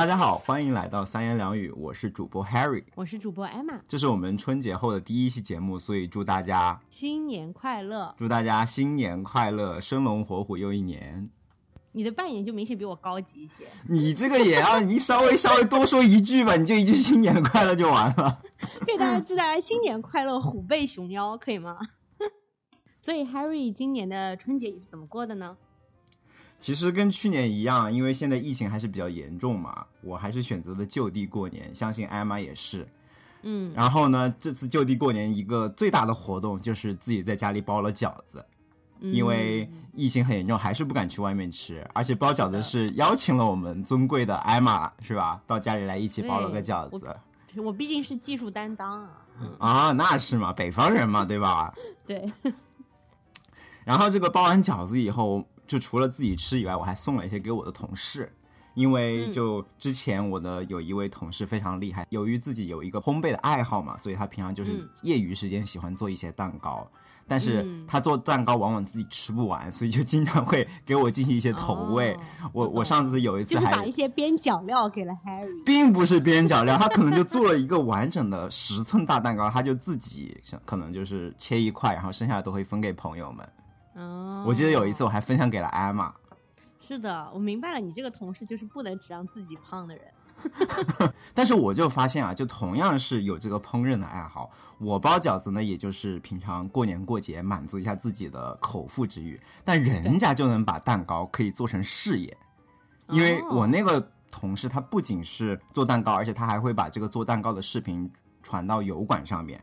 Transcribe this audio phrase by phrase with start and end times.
[0.00, 11.28] 大家好，欢迎来到三言两语，我是主播 Harry，我是主播 Emma，这是我们春节后的第一期节目，所以祝大家新年快乐，祝大家新年快乐，生龙活虎又一年。
[11.92, 18.40] 你的扮演就明显比我高级一些，你这个也要你稍微稍微多说一句吧，你就一句新年快乐就完了。
[18.86, 21.78] 给大家祝大家新年快乐，虎背熊腰，可以吗？
[22.98, 25.58] 所以 Harry 今年的春节你是怎么过的呢？
[26.60, 32.86] 其实跟去年一样，因为现在疫情还是比较严重嘛，我还是选择了就地过年，相信艾玛也是。
[33.42, 38.44] 嗯，然后呢，这次就地过年一个最大的活动就是自己在家里包了饺子，
[39.00, 45.40] 因为疫情很严重，还是不敢去外面吃，而且包饺子是邀请了我们尊贵的艾玛，是吧？
[45.46, 47.16] 到家里来一起包了个饺子。
[47.56, 49.26] 我毕竟是技术担当啊。
[49.58, 51.72] 啊， 那是嘛，北方人嘛，对吧？
[52.06, 52.30] 对。
[53.84, 55.42] 然后这个包完饺子以后。
[55.70, 58.28] 就除了自己吃以外，我还送了一些给我的同事，
[58.74, 66.84] 因为就之前我的有一位同事非常厉害，由于自己有一个烘焙的爱好嘛，所以他平常就是业余时间喜欢做一些蛋糕，
[67.24, 72.18] 但是他做蛋糕往往自己吃不完，所以就经常会给我进行一些投喂。
[72.52, 83.48] 我我上次有一次还把一些边角料给了 Harry，并不是边角料，他可能就做了一个完整的十寸大蛋糕，他就自己可能就是切一块，然后剩下的都会分给朋友们。
[83.94, 86.14] 哦，我记得有一次我还分享给了艾玛。
[86.80, 90.04] 是的，我明白了，你这个同事就是不能只让自己胖的人。
[91.34, 102.34] 但是我就发现啊，就同样是有这个烹饪的爱好，我包饺子呢，也就是平常过年过节满足一下自己的口腹之欲，但人家就能把蛋糕可以做成事业，
[103.08, 108.10] 因为我那个同事他不仅是做蛋糕，而且他还会把这个做蛋糕的视频
[108.42, 109.62] 传到油管上面。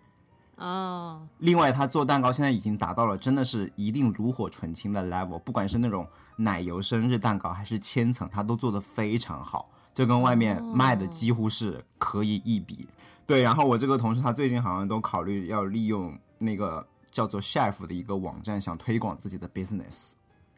[0.57, 6.07] 哦，另外，他做蛋糕现在已经达到了真的是一定炉火纯青的 level，不管是那种
[6.37, 12.87] 奶油生日蛋糕还是千层，他都做得非常好，就跟外面卖的几乎是可以一比。
[13.27, 20.13] 对，然后我这个同事他最近好像都考虑要利用那个叫做 chef 的一个网站，想推广自己的 business。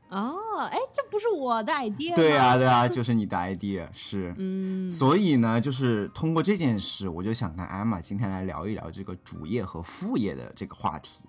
[0.09, 4.33] 哦，哎，这不是我的 idea 对啊，对啊，就是你的 idea 是。
[4.37, 4.89] 嗯。
[4.89, 11.23] 所以呢，就是通过这件事，我就想跟艾玛今天来聊一聊这个主业和副业的这个话题。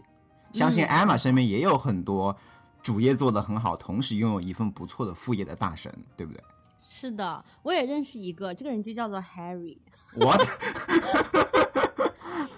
[0.53, 2.37] 相信艾玛身边也有很多
[2.83, 6.43] 主业做得很好，同时拥有一份不错的副业的大神，对不对？
[6.83, 9.77] 是的，我也认识一个，这个人就叫做 Harry。
[10.17, 10.41] What？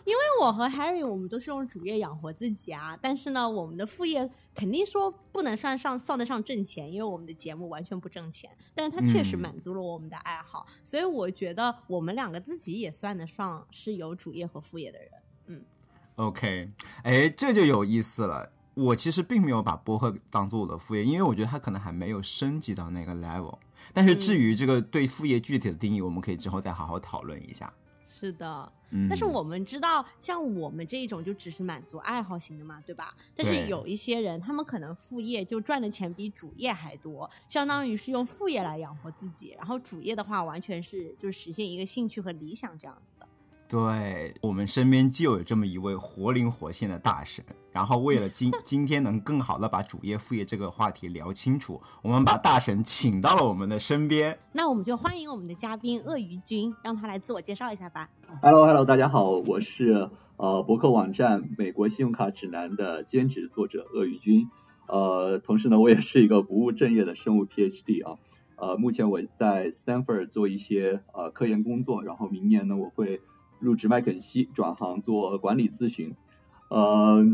[0.05, 15.09] 因为我和 Harry，我们都是用主业养活自己啊，但是呢，我们的副业肯定说不能算上算得上挣钱，因为我们的节目完全不挣钱，但是它确实满足了我们的爱好，所以我觉得我们两个自己也算得上是有主业和副业的人。
[15.47, 15.65] 嗯
[16.17, 16.71] ，OK，
[17.05, 18.51] 哎，这就有意思了。
[18.75, 23.59] 我其实并没有把播客当做我的副业，因为我觉得它可能还没有升级到那个 level。
[23.93, 27.71] 但是至于这个对副业具体的定义，我们可以之后再好好讨论一下。
[28.09, 28.73] 是的，
[29.09, 33.15] 但是我们知道，像我们这一种就只是满足爱好型的嘛，对吧？
[33.35, 43.22] 但是有一些人，他们可能副业就赚的钱比主业还多，相当于是用副业来养活自己，然后主业的话，完全是就是实现一个兴趣和理想这样子的。
[43.73, 54.39] 对我们身边就有这么一位活灵活现的大神，然后为了今 今天能更好的把主业副业这个话题聊清楚，我们把大神请到了我们的身边。
[54.53, 58.11] 那我们就欢迎我们的嘉宾鳄鱼君，让他来自我介绍一下吧。
[58.43, 64.51] Hello Hello，大家好，我是呃博客网站美国信用卡指南的兼职作者鳄鱼君，
[64.87, 68.19] 呃，同时呢，我也是一个不务正业的生物 PhD 啊，
[68.57, 73.23] 呃，目前我在 Stanford 做一些呃科研工作，然后明年呢，我会。
[73.63, 76.15] 入职麦肯锡，转行做管理咨询。
[76.69, 77.25] 呃，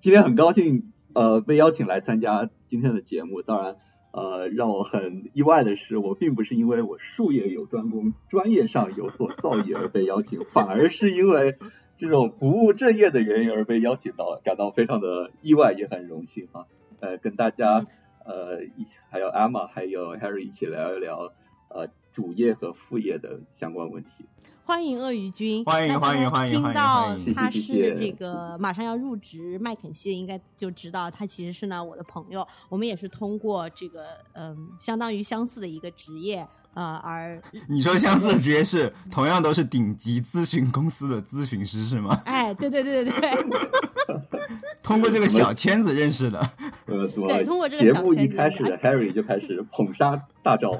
[0.00, 3.42] 今天很高兴呃被邀请来参加今天的节目。
[3.42, 3.76] 当然，
[4.12, 11.58] 呃，让我很意外的是，我并不是因为我术业有专攻、专业上有所造诣而被邀请，反而是因为
[11.98, 16.66] 这种不务正业的原因而被邀请到，感到非常的意外，也很荣幸啊。
[17.00, 17.86] 呃，跟大家
[18.24, 21.32] 呃一起，还有 Emma，还有 Harry 一起聊一聊
[21.68, 24.24] 呃主业和副业的相关问题。
[24.64, 26.54] 欢迎鳄鱼君，欢迎欢迎欢迎！
[26.54, 32.46] 听到他是这个马上要入职麦肯锡，应该就知道他其实是呢我的朋友。
[32.68, 34.04] 我们也是通过这个
[34.34, 42.20] 嗯，相当于相似的一个职业呃而 你说相似的职业是同样都是顶级咨询公司的咨询师是吗？
[42.24, 44.20] 哎，对对对对对，
[44.82, 46.50] 通过这个小圈子认识的。
[46.86, 50.70] 对，通过这个节目一开始，Harry 就开始捧杀大招。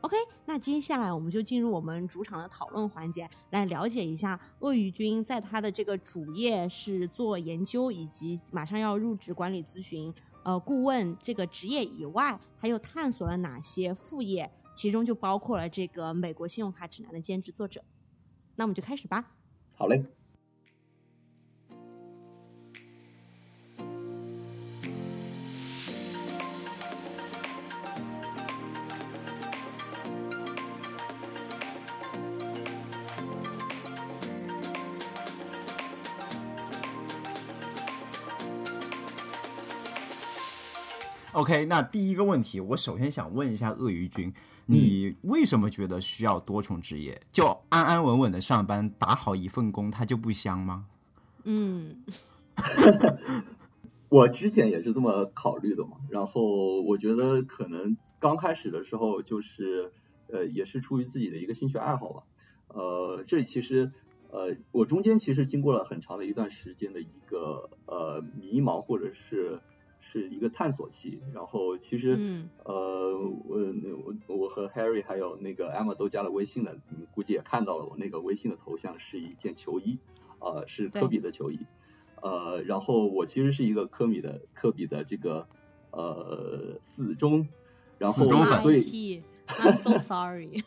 [0.00, 10.12] OK，那接下来我们就进入我们主场的讨论环节，来了解一下鳄鱼君在他的这个主业是做研究，以及马上要入职管理咨询
[10.44, 17.82] 呃顾问这个职业以外，他又探索了哪些副业，其中就包括了这个美国信用卡指南的兼职作者。
[18.56, 19.32] 那我们就开始吧。
[19.74, 20.04] 好嘞。
[41.32, 44.30] OK，那第一个问题，我首先想问一下鳄鱼君，
[44.66, 47.18] 你为什么觉得需要多重职业？
[47.32, 50.84] 就安安稳稳的上班，打好一份工，它就不香吗？
[51.44, 52.04] 嗯，
[54.10, 55.92] 我之前也是这么考虑的嘛。
[56.10, 59.90] 然后我觉得可能刚开始的时候，就是
[60.28, 62.22] 呃，也是出于自己的一个兴趣爱好吧。
[62.68, 63.90] 呃，这里其实
[64.28, 69.62] 呃，我中间其实经过了很长的一段时间的一个呃迷茫，或者是。
[70.04, 72.18] 是一个探索期，然后其实，
[72.64, 73.16] 呃，
[73.46, 73.56] 我
[74.26, 79.98] 我我和 Harry 还有那个 Emma 都加了微信的，你们估计也看到了，我那个微信的头像是一件球衣，
[80.40, 81.60] 呃，是科比的球衣，
[82.20, 85.46] 呃，然后我其实是一个科米的科比的这个
[85.92, 87.46] 呃死忠，
[87.98, 90.62] 然后所以，I'm so sorry，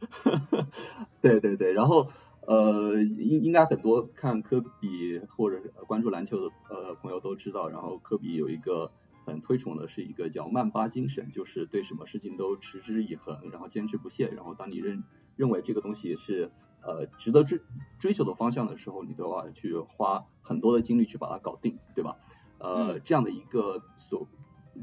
[1.22, 2.10] 对对对，然后。
[2.46, 8.92] 呃，应应该很多看科比或者关注篮球的呃朋友都知道，然后科比有一个
[9.24, 15.02] 很推崇的是一个叫曼巴精神，就是对什么事情都持之以恒，然后坚持不懈，然后当你认
[15.34, 16.50] 认为这个东西是
[16.82, 17.60] 呃值得追
[17.98, 22.16] 追求的方向的时候，你都要去花很多的精力去把它搞定，对吧？
[22.58, 24.26] 呃，这样的一个所。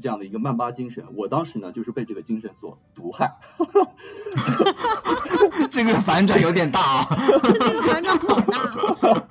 [0.00, 3.34] 这样的一个曼巴精神，我当时呢就是被这个精神所毒害。
[5.70, 7.06] 这个反转有点大啊！
[7.42, 8.64] 这个反转好大。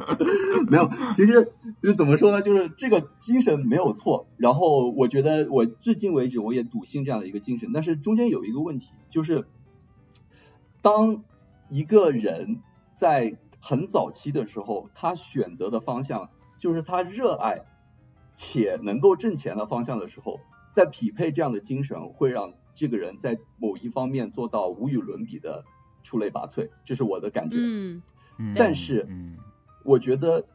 [0.68, 2.42] 没有，其实就是怎么说呢？
[2.42, 4.28] 就是这个精神没有错。
[4.38, 7.72] 然后我觉得我至今为止我也笃信这样的一个精神。
[7.74, 9.48] 但是中间有一个问题，就是
[10.82, 11.24] 当
[11.70, 12.62] 一个人
[12.96, 17.66] 在很早期的时候，他选择的方向就是他热爱
[18.36, 20.40] 且能够挣钱的方向的时候。
[20.74, 25.64] 在匹配这样的精神，会让这个人在某一方面做到无与伦比的
[26.02, 27.56] 出类拔萃，这是我的感觉。
[27.60, 28.02] 嗯，
[28.56, 29.08] 但是，
[29.86, 30.46] 我觉得，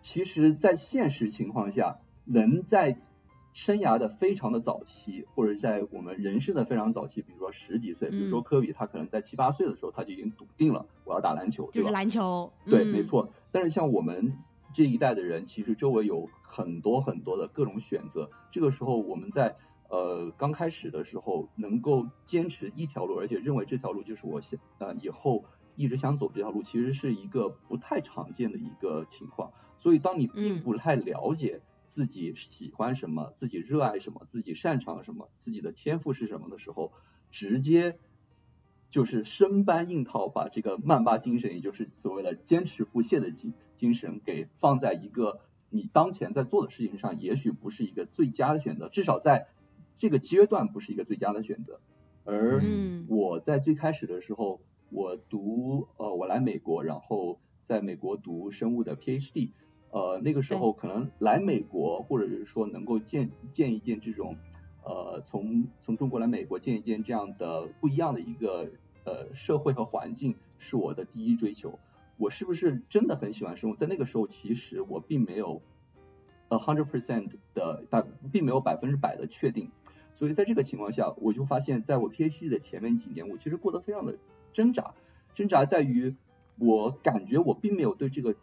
[0.00, 2.98] 其实，在现实情况下，能在
[3.52, 12.50] 生涯的非常的早期，或者在我们人生的非常早期，比如说十几岁，比如说科比，他可能在七八岁的时候，他就已经笃定了我要打篮球，就是篮球。
[12.64, 13.30] 对，没错。
[13.52, 14.38] 但是像我们。
[14.76, 19.56] 这一代的人其实周围有很多很多的各种选择，这个时候我们在
[19.88, 25.46] 呃刚开始的时候能够坚持一条路，而且认为这条路就是我想呃以后
[25.76, 29.50] 一直想走这条路，其实是一个不太常见的一个情况。
[29.78, 36.92] 所以当你并不太了解自己喜欢什么、自己热爱什么、自己擅长什么、自己的天赋是什么的时候，
[37.30, 37.98] 直接
[38.90, 43.52] 就是生搬硬套，把这个曼巴精神，也就是所谓的坚持不懈的精。
[43.76, 49.48] 精神给放在一个你当前在做的事情上，也许不是一个最佳的选择，至少在
[49.98, 51.78] 这个阶段不是一个最佳的选择。
[52.24, 52.62] 而
[53.08, 59.50] 我在最开始的时候，我读呃，我来美国，然后在美国读生物的 PhD，
[59.90, 64.36] 呃，那个时候可能来美国，或者是说能够见见一见这种
[64.86, 68.70] 呃，从从中国来美国见一见这样的不一样的一个
[69.04, 71.80] 呃社会和环境，是我的第一追求。
[72.18, 73.74] 我是不是真的很喜欢生物？
[73.74, 75.60] 在那个时候，其实我并没有
[76.50, 79.72] a hundred percent 的，但并没有百分之百的确定。
[80.14, 84.16] 所以在这个情况下，我就发现，在我 PhD 的前面几年，我其实过得非常的
[84.52, 84.94] 挣扎。
[85.34, 86.14] 挣扎在于，
[86.58, 88.36] 我感觉我并没有对这个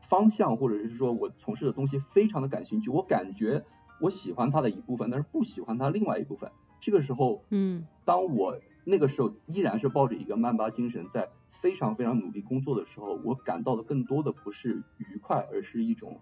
[0.00, 2.90] 方向，或者是说我从事的东西非常的感兴趣。
[2.90, 3.62] 我感觉
[4.00, 6.50] 我喜欢他的一部分，但是不喜欢他另外一部分。
[6.80, 11.28] 这个时候，嗯，当我那个时候依然是抱着一个曼巴精神在。
[11.60, 16.18] 非常非常努力工作的时候，我感到的更多的不是愉快，而是一种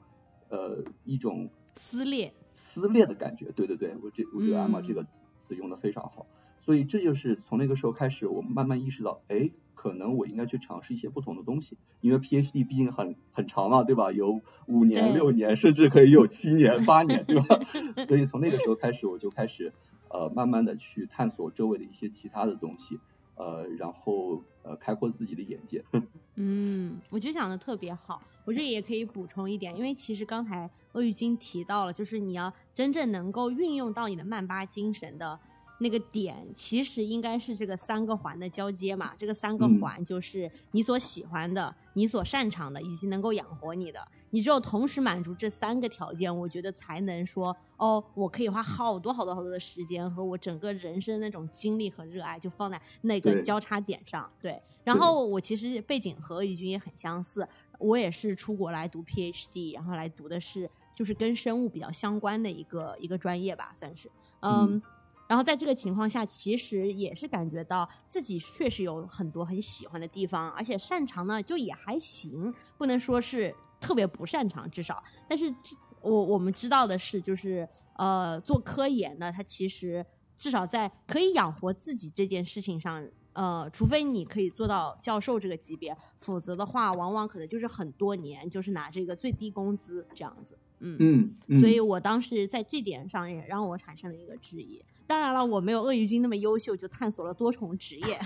[0.48, 3.52] 呃一种撕裂撕裂的感觉。
[3.52, 5.06] 对对对，我这我觉得艾玛这个
[5.38, 6.26] 词用的非常好。
[6.68, 11.78] 所以这就是从那个时候开始，我慢慢意识到，哎，可能我应该去尝试一些不同的东西。
[12.02, 14.12] 因为 PhD 毕竟很很长嘛，对吧？
[14.12, 17.58] 有五年、六年，甚至可以有七年、八年，对吧？
[18.06, 19.72] 所以从那个时候开始，我就开始
[20.10, 23.00] 呃慢慢的去探索周围的一些其他的东西。
[23.36, 25.82] 呃，然后呃，开阔自己的眼界。
[26.36, 28.20] 嗯，我觉得讲的特别好。
[28.44, 35.38] 我这里也可以补充一点，因为其实刚才鳄鱼君提到了，就是你要真正能够运用到你的曼巴精神的
[35.78, 39.12] 那个点其实应该是这个三个环的交接嘛。
[39.16, 44.06] 这个三个嗯环就是你所喜欢的、你所擅长的，以及能够养活你的。
[44.30, 54.30] 你只有同时满足这三个条件，我觉得才能说哦，我可以花好多好多好多的时间和我整个人生那种精力和热爱，就放在那个交叉点上。
[54.42, 64.74] 对，然后我其实背景和宇军也很相似，我也是出国来读 PhD，然后来读的是就是跟生物比较相关的一个一个专业吧，算是嗯。
[64.74, 64.82] 嗯
[65.28, 75.00] 然后在这个情况下，其实也是感觉到自己确实有很多很喜欢的地方，而且擅长呢就也还行，不能说是特别不擅长，至少。
[75.28, 90.56] 但是这我我们知道的是，就是呃，做科研呢，它其实至少在可以养活自己这件事情上，呃，除非你可以做到教授这个级别，否则的话，往往可能就是很多年就是拿这个最低工资这样子。
[90.80, 94.82] 嗯，嗯，嗯所以我当时在这点上也让我产生了一个质疑。
[95.06, 98.20] 当然了，我没有鳄鱼君那么优秀，就探索了多重职业。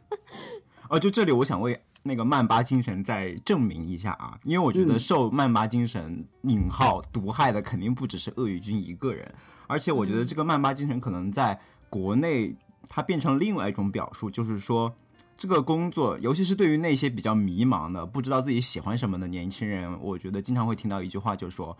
[0.88, 9.30] 哦，就这里我想为那个曼巴精神再证明一下啊，因为我觉得嗯受曼巴精神引号毒害的肯定不只是鳄鱼君一个人，
[9.66, 12.56] 而且我觉得这个曼巴精神可能在国内
[12.88, 14.94] 它变成另外一种表述，就是说
[15.38, 21.78] 这个工作，尤其是对于那些比较迷茫的、不知道自己喜欢什么的年轻人，我觉得经常会听到一句话，就是说，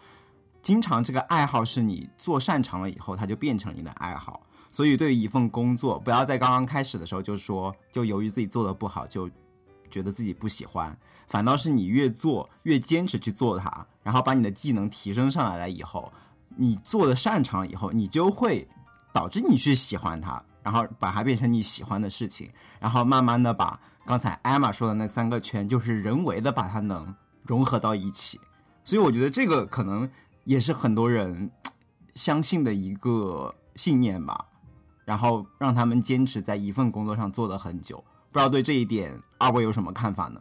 [0.63, 4.41] 经常这个爱好是你做擅长了以后，它就变成你的爱好。
[4.71, 9.29] 所以，对于一份工作，不要在刚刚开始的时候就说，就由于自己做的不好，就
[9.91, 10.97] 觉得自己不喜欢。
[11.27, 16.13] 反倒是你越做越坚持去做它，然后把你的技能提升上来了以后，
[16.57, 18.69] 你做的擅长了以后，你就会
[19.13, 22.51] 导致你去喜欢它，然后把它变成你喜欢的事情，
[22.81, 28.41] 然后慢慢的把刚才艾玛说的那三个圈，就是人为的把它能融合到一起。
[28.85, 30.11] 所以我觉得这个可能
[30.45, 31.51] 也是很多人
[32.15, 34.47] 相信的一个信念吧，
[35.05, 38.03] 然后让他们坚持在一份工作上做了很久。
[38.31, 40.41] 不知道对这一点二位有什么看法呢？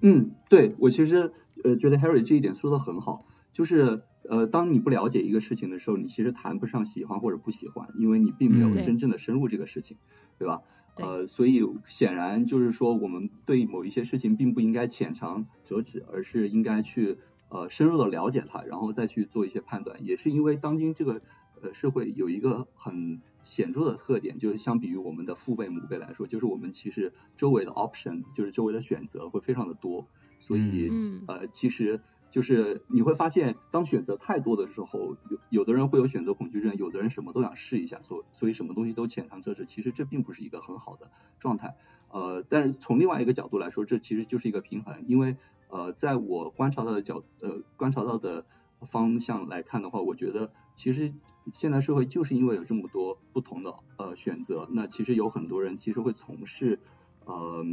[0.00, 1.32] 嗯，对我其实
[1.64, 9.96] 呃觉得 Harry 这一点说的很好，就是呃当你不了解一个事情的时候，你其实谈不上喜欢或者不喜欢，因为你并没有真正的深入这个事情，
[10.38, 10.62] 对吧？
[10.96, 17.18] 呃，所以显然就是说，我们对某一些事情并不应该浅尝辄止，而是应该去
[17.50, 20.04] 呃深入的了解它，然后再去做一些判断。
[20.06, 21.20] 也是因为当今这个
[21.60, 30.06] 呃社会有一个很显著的特点，就是相比于我们的父辈母辈来说，就是我们其实周围的 option，就是周围的选择会非常的多，
[30.38, 41.76] 所以、嗯呃，其实就是你会发现，当选择太多的时候，有有的人会有选择恐惧症，有的人什么都想试一下，所所以什么东西都浅尝辄止，其实这并不是一个很好的状态。
[42.08, 45.36] 呃，但是从另外一个角度来说，这其实就是一个平衡，因为
[45.68, 48.46] 呃，在我观察到的角呃观察到的
[48.82, 51.12] 方向来看的话，我觉得其实
[51.52, 56.80] 现代社会就是因为有这么多不同的呃选择，那其实有很多人其实会从事
[57.24, 57.64] 呃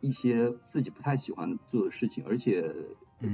[0.00, 2.74] 一些自己不太喜欢做的事情，而且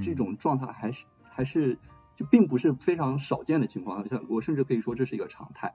[0.03, 1.79] 这种状态还是还是
[2.17, 5.75] 就并不是非常少见的情况，像我甚至可以说这是一个常态，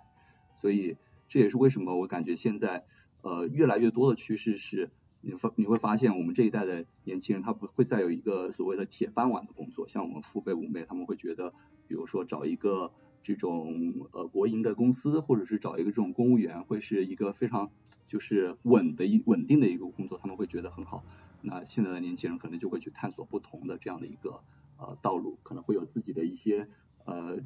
[0.55, 2.85] 所以这也是为什么我感觉现在
[3.21, 4.91] 呃越来越多的趋势是。
[5.23, 11.53] 你发你会发现，我们这一代的年轻人，他不会再有一个所谓的铁饭碗的工作，像我们父辈母辈，他们会觉得，
[11.87, 12.91] 比如说找一个
[13.21, 17.69] 这种呃国营的公司，或者是找一个这种公务员，会是一个非常
[18.07, 21.03] 就是稳的一稳定的一个工作，他们会觉得很好。
[21.41, 24.41] 那现在的年轻人可能就会去探索不同的这样的一个
[24.77, 26.67] 呃道路，可能会有自己的一些
[27.05, 27.39] 呃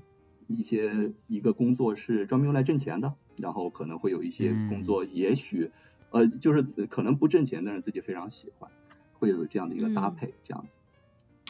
[0.47, 5.71] 一些一个工作是专门用来挣钱的，然后可能会有一些工作，也许。
[6.11, 8.71] 呃，就是可能不挣钱，但是自己非常喜欢，
[9.19, 10.77] 会有这样的一个搭配，这样子。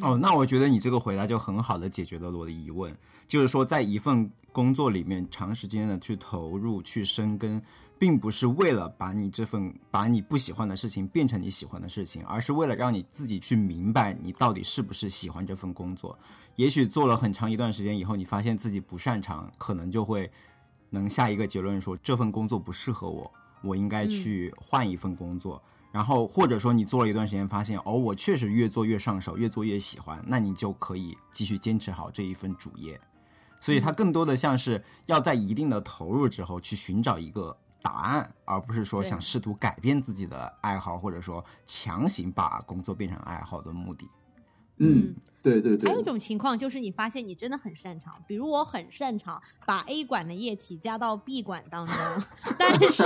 [0.02, 2.96] 哦，那我觉得你这个回答就很好的解决了我的疑问，
[3.28, 7.62] 就是说，在一份工作里面长时间的去投入、去深耕，
[7.98, 16.18] 并不是为了把你这份把你不喜欢的事情变成你喜欢的事情，而是为了让你自己去明白你到底是不是喜欢这份工作。
[16.56, 20.32] 也许做了很长一段时间以后，你发现自己不擅长，可能就会
[20.90, 23.32] 能下一个结论说这份工作不适合我。
[23.62, 33.00] 我应该去换一份工作，嗯、然后或者说你做了一段时间，发现哦，我确实越做越上手，越做越喜欢，那你就可以继续坚持好这一份主业。
[33.60, 44.10] 所以它更多的像是要在一定的投入之后去寻找一个答案，而不是说想试图改变自己的爱好，或者说强行把工作变成爱好的目的。
[44.78, 45.88] 嗯，对对对。
[45.88, 51.96] 还有一种情况就是你发现你真的很擅长，比如我很擅长把 A 管的液体加到 B 管当中，
[52.58, 53.04] 但是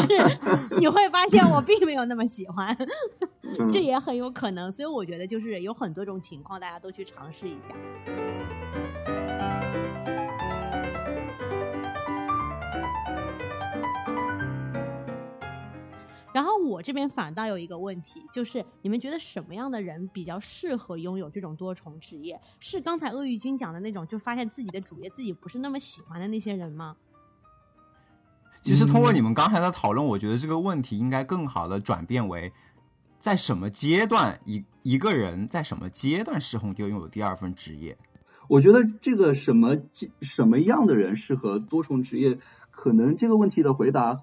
[0.79, 2.75] 你会发现我并没有那么喜欢，
[3.59, 4.71] 嗯这也很有可能。
[4.71, 7.75] 所以我觉得就是有很多种情况，大家都去尝试一下。
[16.33, 22.39] 然后我这边反倒有一个问题，就是你们觉得什么样的人比较适合拥有这种多重职业？
[22.59, 26.95] 是刚才鳄鱼君讲的那种，就发现自己的主业自己不是那么喜欢的那些人吗？
[28.61, 32.51] 其实通过你们刚才的讨论，我觉得这个问题应该更好的转变为，
[33.17, 37.97] 在什么阶段一一个人在什么阶段适合就拥有第二份职业？
[38.49, 39.77] 我觉得这个什么
[40.21, 42.37] 什么样的人适合多重职业，
[42.69, 44.19] 可能这个问题的回答，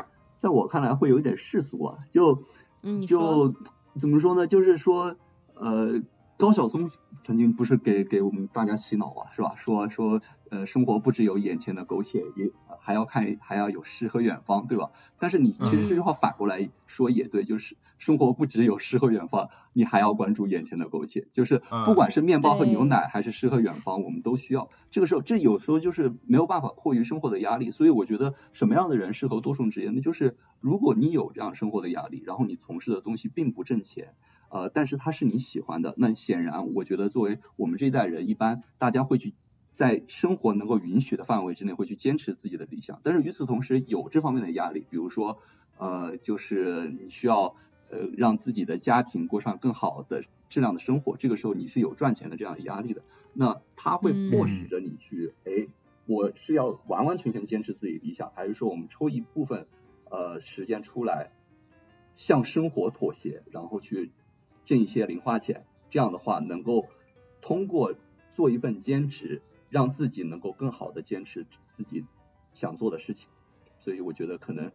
[0.47, 1.99] 在我看来会有点世俗啊。
[2.13, 2.45] 就
[3.05, 3.53] 就
[3.99, 4.47] 怎么说呢？
[4.47, 5.17] 就是说，
[5.55, 6.01] 呃，
[6.37, 6.93] 高晓松
[7.27, 9.55] 曾经不是给给我们大家洗脑啊，是吧？
[9.57, 10.23] 说说。
[10.49, 14.93] 呃，生活不只有眼前的苟且，也还要看，还要有诗和远方，对吧？
[15.19, 21.27] 但是你其实这句话反过来说也对，就是生活不只有诗和远方，你还要关注眼前的苟且。
[21.33, 24.71] 就是不管是面包和牛奶，还是诗和远方，我们都需要。
[24.93, 27.73] 这个时候，这有时候就是没有办法迫于生活的压力。
[27.73, 29.91] 所以我觉得什么样的人适合多重职业？
[29.93, 34.15] 那就是如果你有这样生活的压力，然后你从事的东西并不挣钱，
[34.51, 39.35] 呃，但是它是你喜欢的，那显然我觉得作为我们这一代人，一般大家会去。
[39.73, 42.99] 在生活能够允许的范围之内，会去坚持自己的理想。
[43.05, 45.39] 但是与此同时，有这方面的压力，比如说，
[45.77, 47.57] 呃，就是你需要
[47.91, 51.19] 呃让自己的家庭过上更好的质量的生活。
[51.19, 53.03] 这个时候你是有赚钱的这样的压力的。
[53.35, 55.69] 那他会迫使着你去，哎，
[56.07, 59.67] 我是要完完全全坚持自己理想，还是说我们抽一部分
[60.11, 61.33] 呃时间出来
[62.15, 64.11] 向生活妥协，然后去
[64.67, 65.65] 挣一些零花钱？
[65.89, 66.89] 这样的话，能够
[67.41, 67.95] 通过
[68.33, 69.41] 做一份兼职。
[69.69, 72.05] 让自己能够更好的坚持自己
[72.53, 73.29] 想做的事情，
[73.79, 74.71] 所以我觉得可能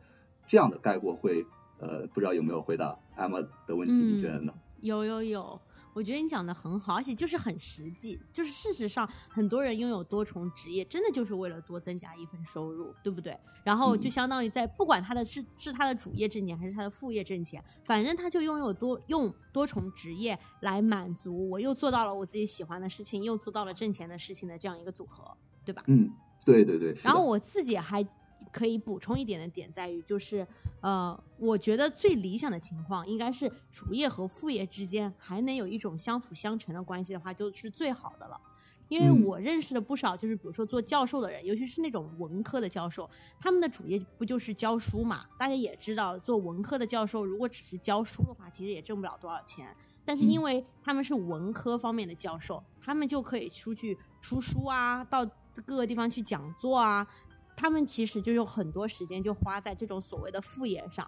[0.47, 1.45] 这样的概括会
[1.79, 3.93] 呃，不知道有没有回答艾玛的问题？
[3.93, 4.53] 你觉得呢？
[4.81, 5.61] 有有有。
[5.93, 8.19] 我觉得你讲的很好，而且就是很实际。
[8.31, 13.37] 就是事实上，很多人拥有多重职业，真的就是为了多增加一份收入，对不对？
[13.63, 25.83] 然后就相当于在不管他的是是他的主业挣钱还是他的副业挣钱，反正他就拥有多用多重职业来满足，我又做到了我自己喜欢的事情，又做到了挣钱的事情的这样一个组合，对吧？
[25.87, 26.09] 嗯，
[26.45, 26.95] 对对对。
[27.03, 28.05] 然后我自己还。
[28.51, 30.45] 可以补充一点的点在于，就是，
[30.81, 38.39] 呃，我觉得最理想的情况应该是主业和副业之间还能有一种相辅相成的关系的话，就是最好的了。
[38.89, 43.09] 因为我认识了不少，就是比如说做教授的人，尤其是那种文科的教授，
[43.39, 45.25] 他们的主业不就是教书嘛？
[45.39, 49.73] 大家也知道，做文科的教授如果只是教书的话，其实也挣不了多少钱。
[50.03, 55.25] 但是因为他们是文科方面的教授，他们就可以出去出书啊，到
[55.65, 57.07] 各个地方去讲座啊。
[57.61, 61.07] 他们其实就有很多时间就花在这种所谓的副业上，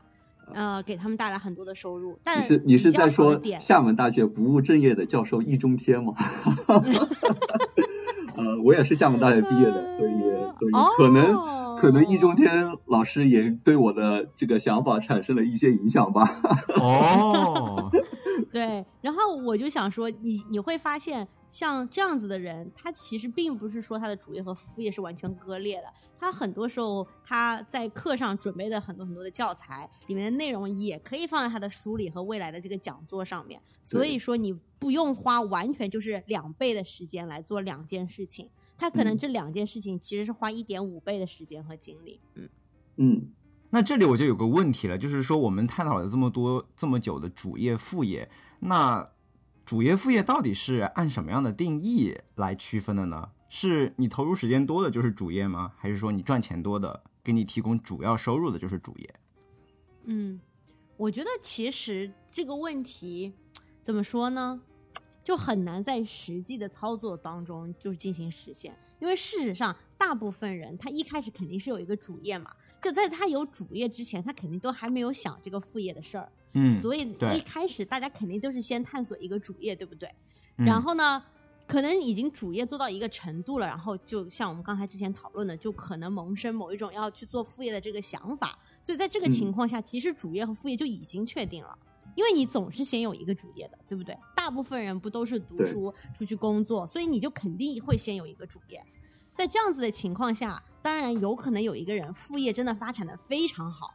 [0.53, 2.19] 呃，给他们带来很多的收入。
[2.23, 6.13] 但是你是在说厦门大学不务正业的教授易中天吗？
[8.37, 10.11] 呃，我也是厦门大学毕业的，所以
[10.59, 11.62] 所以可能。
[11.83, 16.41] 可能易中天老师也对我的这个想法产生了一些影响吧。
[16.79, 17.91] 哦，
[18.53, 25.87] 对，然后我就想说，你你会发现，像这样子的人，他其实并不是说他的主业和副业是完全割裂的。
[26.17, 33.61] 他很多时候他在课上准备的很多很多的教材里面的内容，也可以放在他的书里和未来的这个讲座上面。
[33.81, 38.49] 所以说，你不用花完全就是两倍的时间来做两件事情。
[38.83, 42.19] 他可能这两件事情其实是花一点五倍的时间和精力。
[42.35, 42.49] 嗯
[42.97, 43.29] 嗯，
[43.69, 49.09] 那这里我就有个问题了，就是说我们探讨了这么多这么久的主业副业，那
[49.65, 53.29] 主业副业到底是按什么样的定义来区分的呢？
[53.47, 55.71] 是你投入时间多的就是主业吗？
[55.77, 59.15] 还是说你赚钱多的给你提供主要收入的就是主业？
[60.03, 60.41] 嗯，
[60.97, 63.31] 我觉得其实这个问题
[63.81, 64.59] 怎么说呢？
[65.23, 80.09] 就很难在实际的操作当中就进行实现，因为事实上，大部分人他一开始肯定是有一个主业嘛，就在他有主业之前，他肯定都还没有想这个副业的事儿，嗯，所以一开始大家肯定都是先探索一个主业，对不对？
[80.57, 81.23] 然后呢，
[81.65, 91.77] 可能已经主业做到一个程度了，然后就像我们刚才之前讨论的，就可能萌生某一种要去做副业的这个想法，所以在这个情况下，其实主业和副业就已经确定了。
[92.15, 94.17] 因为你总是先有一个主业的，对不对？
[94.35, 98.83] 大部分人不都是读书出去工作，所以你就肯定会先有一个主业。
[99.35, 103.93] 在这样子的情况下，当然有可能有一个人副业真的发展的非常好，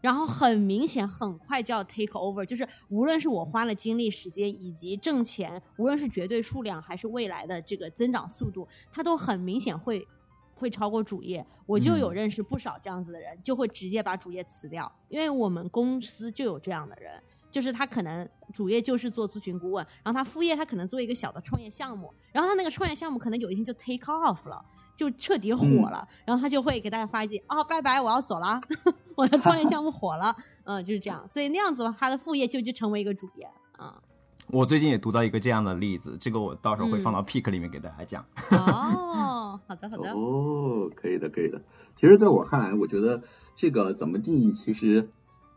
[0.00, 10.08] 然后很明显很快就要 take over，就是无论是我花了精力、时间以及挣钱，无论是绝对数量还是未来的这个增长速度，它都很明显会
[10.54, 11.46] 会超过主业。
[11.66, 17.22] 我就有认识不少这样子的人，就会直接把主业辞掉，因为我们公司就有这样的人。
[17.54, 24.60] 就是他可能主业就是做咨询顾问，然后他副业他可能做一个小的创业项目，然后他那个创业项目可能有一天就 take off 了，
[24.96, 28.60] 就彻底火了，然后他就会给大家发一句：“哦，拜拜，我要走了，
[29.14, 30.34] 我的创业项目火了。”
[30.66, 31.24] 嗯，就是这样。
[31.28, 34.02] 所以那样子的话，他的副业就就成为一个主业啊。
[34.48, 38.26] 我最近也读到一个这样的例子，这个我到时候会放嗯到 pick 里面给大家讲。
[38.50, 41.62] 哦，好的好的，哦，可以的，可以的。
[41.94, 43.22] 其实，在我看来，我觉得
[43.54, 45.08] 这个怎么定义，其实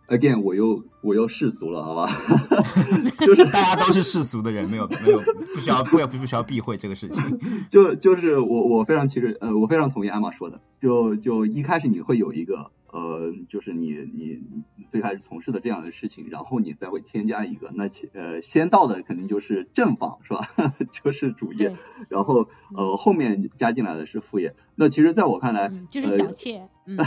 [0.08, 2.08] ，again，我又我又世俗了，好吧？
[3.20, 5.20] 就是大家都是世俗的人，没有没有
[5.54, 7.24] 不需要不要不需要避讳这个事情。
[7.70, 14.42] 就就是我我非常其实呃，我非常同意艾玛说的，就就一开始你会有一个呃，就是你你
[14.78, 20.50] 你最开始从事的这样的事情，然后你再会添加一个，那其呃先到的肯定就是正房是吧？
[20.92, 21.76] 就是主业，
[22.10, 24.56] 然后呃后面加进来的是副业。
[24.76, 26.98] 那其实在我看来，嗯，就是呃小妾，嗯，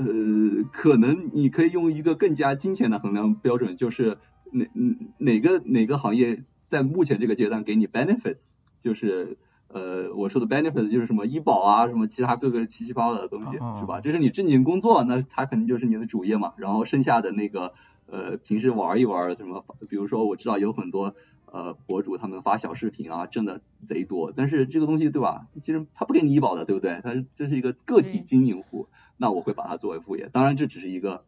[0.00, 4.18] 呃，可能你可以用一个更加金钱的衡量标准，就是
[4.52, 8.40] 哪嗯哪个哪个行业在目前这个阶段给你 benefits，
[8.82, 14.00] 就是呃我说的 benefits 就是什么医保啊，什么其他各个七七八八的东西，哦是吧？
[14.00, 16.54] 这是你正经工作，那它肯定就是你的主业嘛。
[16.56, 17.74] 然后剩下的那个
[18.06, 21.14] 呃平时玩一玩什么，比如说我知道有很多。
[21.52, 25.48] 呃，博主他们发小视频啊，挣的贼多，但是这个东西对吧？
[25.60, 27.00] 其实他不给你医保的，对不对？
[27.02, 28.86] 他是这是一个个体经营户，
[29.22, 30.26] 那我会把它作为副业。
[30.32, 31.22] 当然，这只是一个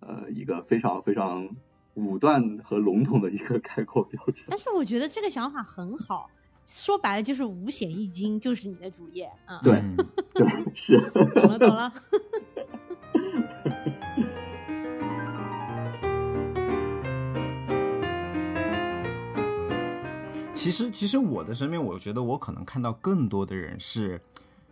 [0.00, 1.48] 呃一个非常非常
[1.94, 4.44] 武断和笼统的一个概括标准。
[4.48, 6.28] 但是我觉得这个想法很好，
[6.66, 9.60] 说白了就是五险一金，就是你的主业啊。
[9.62, 9.96] 对嗯
[10.34, 10.98] 对，是。
[11.32, 11.92] 懂了懂了。
[20.52, 24.20] 其实，其实我的身边，我觉得我可能看到更多的人是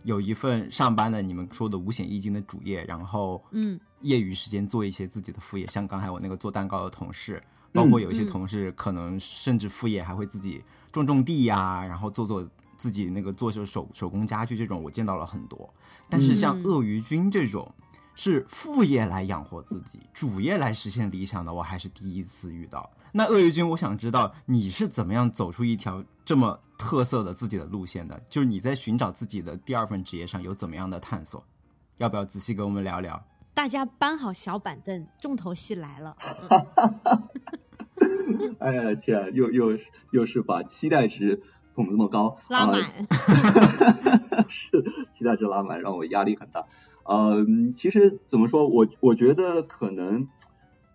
[0.04, 15.68] 有一份上班的你们说的五险一金的主业，然后嗯业余时间做一些自己的副业，像刚才我那个做蛋糕的同事，包括有一些嗯同事可能甚至副业还会自己种种地呀、然后做做自己那个做手手手工家具这种，我见到了很多。
[16.08, 17.70] 但是像嗯鳄鱼君这种
[18.14, 22.88] 是副业来养活自己，主业来实现理想的，我还是第一次遇到。
[23.12, 28.20] 那鳄鱼君，我想知道你是怎么样走出一条这么特色的自己的路线的？
[28.28, 31.44] 就是你在寻找自己的第二份职业上有怎么样的探索？
[31.96, 33.24] 要不要仔细跟我们聊聊？
[33.54, 36.16] 大家搬好小板凳，重头戏来了。
[38.60, 39.76] 哎呀天啊，又又
[40.12, 41.42] 又是把期待值
[41.74, 44.80] 捧这么高，拉满，啊 是
[45.12, 46.64] 期待值拉满，让我压力很大。
[47.04, 50.28] 嗯，其实怎么说，我我觉得可能，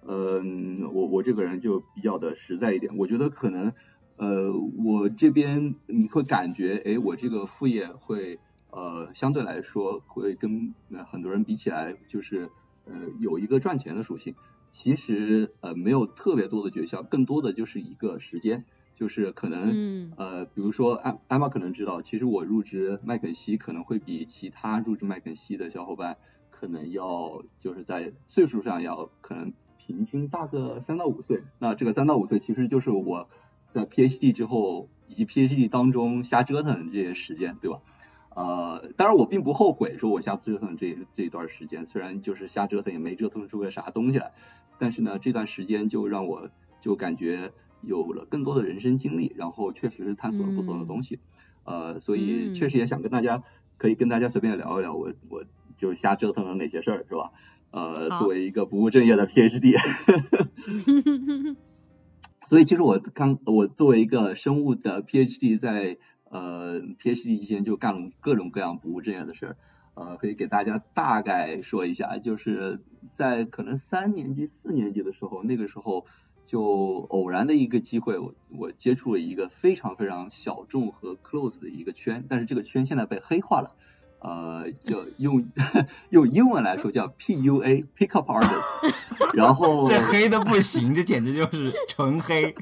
[0.07, 3.73] 嗯，我我这个人就比较的实在一点，我觉得可能，
[4.17, 4.51] 呃，
[4.83, 8.39] 我这边你会感觉，哎，我这个副业会，
[8.71, 12.49] 呃，相对来说会跟呃很多人比起来，就是
[12.85, 14.35] 呃有一个赚钱的属性。
[14.71, 20.13] 其实呃没有特别多的诀窍，更多的就是一个时间，就是可能、嗯。
[20.17, 26.17] 呃，比如说艾艾玛可能知道，其实我入职麦肯锡可能会比其他入职麦肯锡的小伙伴
[26.49, 29.53] 可能要就是在岁数上要可能
[29.85, 31.43] 平均大个三到五岁。
[31.59, 33.27] 那这个三到五岁其实就是我
[33.69, 37.79] 在 PhD 之后以及 PhD 当中瞎折腾这些时间，对吧？
[38.35, 44.31] 呃，当然我并不后悔说我瞎折腾这这一段时间，虽然就是瞎折腾也没折腾出个啥东西来，
[44.79, 51.19] 但是呢，这段时间就让我就感觉有了更多的人生经历，然后确实是探索了不同的东西，
[51.63, 53.43] 呃，所以嗯确实也想跟大家
[53.77, 55.43] 可以跟大家随便聊一聊我我
[55.75, 57.31] 就瞎折腾了哪些事儿，是吧？
[57.73, 59.75] 呃，作为一个不务正业的 PhD，
[62.45, 65.97] 所以其实我刚我作为一个生物的 PhD，在
[66.29, 69.57] 呃 PhD 期间就干了各种各样不务正业的事儿，
[69.95, 72.79] 呃，可以给大家大概说一下，就是
[73.11, 76.05] 在可能三年级、四年级的时候，那个时候
[76.45, 76.61] 就
[77.09, 83.75] 偶然的一个机会，我我接触了一个非常非常小众和 close 的一个圈，但是这个圈现在被黑化了。
[84.23, 85.45] 呃，就用
[86.11, 88.93] 用英文来说叫 PUA Pickup Artist，
[89.35, 92.55] 然后这黑的不行，这简直就是纯黑。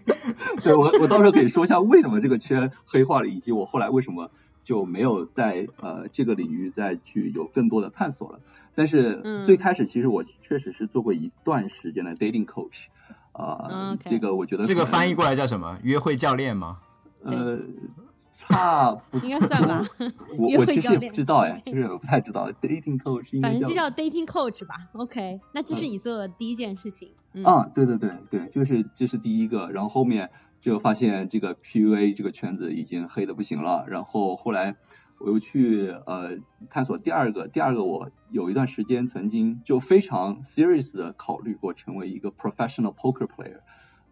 [0.63, 4.31] 对我，我到时候可以说一下为什么这个圈黑化了，以及我后来为什么
[4.63, 8.39] 就没有在呃这个领域再去有更多的探索了。
[8.73, 12.85] 但是嗯最开始其实我确实是做过一段时间的 dating coach，
[13.33, 15.77] 啊、这个我觉得这个翻译过来叫什么？
[15.83, 16.79] 约会教练吗？
[17.23, 17.59] 呃
[18.49, 19.81] 差不多应该算吧，
[20.37, 24.75] 我 我其实也不知道哎，就是我不太知道 dating coach 应该反正就叫 dating coach 吧。
[24.93, 27.11] OK，那这是嗯你做的第一件事情。
[27.33, 34.75] 嗯，啊，对对对对，就是这是第一个，然后后面就发现这个 PUA 这个圈子已经黑的不行了，然后后来
[35.19, 36.31] 我又去呃
[36.69, 43.59] 探索第二个，第二个我有一段时间曾经就非常 serious 的考虑过成为一个 professional poker player。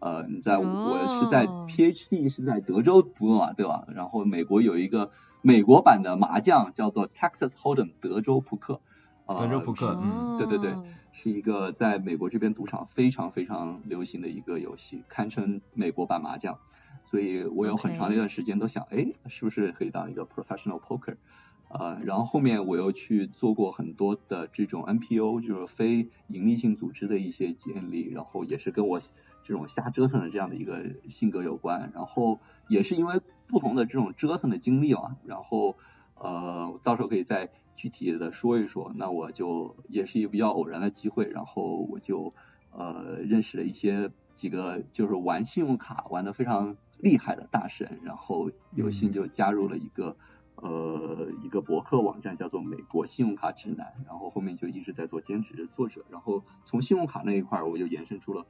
[0.00, 3.86] 呃，你在我是在哦 PhD 是在德州读的嘛，对吧？
[3.94, 5.10] 然后美国有一个
[5.42, 8.80] 美国版的麻将叫做 Texas Hold'em 德州扑克，
[9.26, 10.74] 德州扑克，嗯，对对对，
[11.12, 16.58] 是一个在美国这边赌场非常非常流行的一个游戏，堪称美国版麻将。
[17.04, 21.16] 所以我有很长的一段时间都想，哎，是不是可以当一个 professional poker？
[21.68, 29.00] 呃，然后后面我又去做过很多的这种 NPO，就是非盈利性组织的一些建立，然后也是跟我
[29.50, 31.90] 这种瞎折腾的这样的一个性格有关。
[31.92, 35.76] 然后也是因为不同的这种折腾的经历嘛，然后
[36.14, 38.92] 呃，到时候可以再具体的说一说。
[38.94, 42.32] 那我就也是一个比较偶然的机会，然后我就
[42.70, 46.76] 呃认识了一些几个就是玩信用卡玩的非常。
[47.02, 50.18] 厉害的大神，然后有幸就加入了一个
[50.56, 58.44] 呃一个博客网站，叫做美国信用卡指南，然后后面就一直在做兼职作者，然后从信用卡那一块儿，我就延伸出了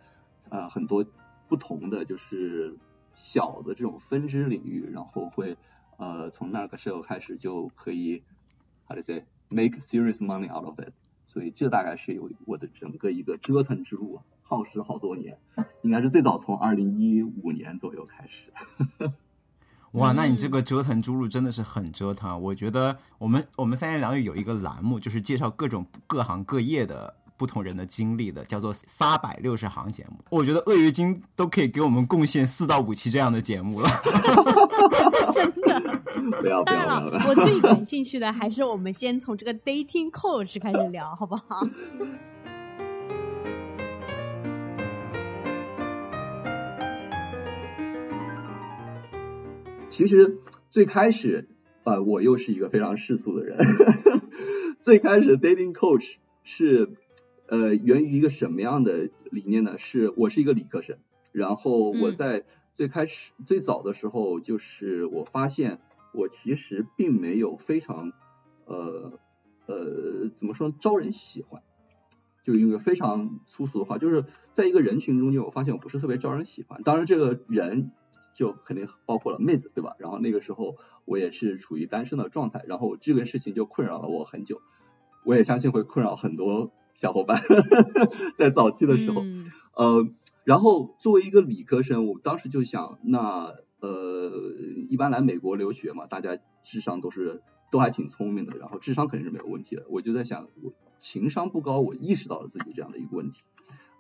[0.51, 1.05] 呃很多
[1.49, 2.77] 不同的就是
[3.15, 5.57] 小的这种分支领域，然后会
[5.97, 8.23] 呃从那个时候开始就可以
[8.87, 10.93] ，how to say make serious money out of it，
[11.25, 14.21] 所以这大概是有我的整个一个折腾之路。
[14.43, 15.39] 耗时好多年，
[15.83, 19.13] 应该是最早从二零一五年左右开始。
[19.93, 22.43] 哇，那你这个折腾之路真的是很折腾。
[22.43, 30.23] 我觉得我们我们三言两语有一个栏目，就是介绍各种各行各业的不同人的经历的，叫做三百六十行节目。
[30.29, 33.89] 我觉得鳄鱼精都可以给我们贡献四到五期这样的节目了。
[35.33, 41.67] 真的，当然了，我最感兴趣的还是我们先从这个 dating coach 开始聊，好不好？
[49.89, 51.49] 其实最开始，
[51.85, 53.57] 呃，我又是一个非常世俗的人。
[54.79, 56.91] 最开始 dating coach 是
[57.51, 59.77] 呃源于一个什么样的理念呢？
[59.77, 60.97] 是我是一个理科生，
[61.33, 65.81] 然后我在最开始最早的时候，就是我发现
[66.15, 68.13] 我其实并没有非常
[68.65, 69.19] 呃
[69.67, 71.63] 呃怎么说招人喜欢，
[72.45, 76.83] 就用个非常粗俗的话，就是在一个人群中间，我发现我不是特别招人喜欢。
[76.83, 77.91] 当然，这个人。
[78.33, 79.97] 就肯定包括了妹子，对吧？
[79.99, 84.63] 然后那个时候我也是处于单身的状态，然后这个事情就困扰了我很久，
[85.25, 87.41] 我也相信会困扰很多小伙伴，
[88.37, 89.23] 在早期的时候，
[89.75, 90.07] 呃，
[90.45, 94.31] 然后作为一个理科生，我当时就想，那呃，
[94.91, 103.41] 一般来美国留学嘛，大家智商都是都还挺聪明的，然后智商肯定是没有问题的，我就在想，我情商不高，我意识到了自己这样的一个问题，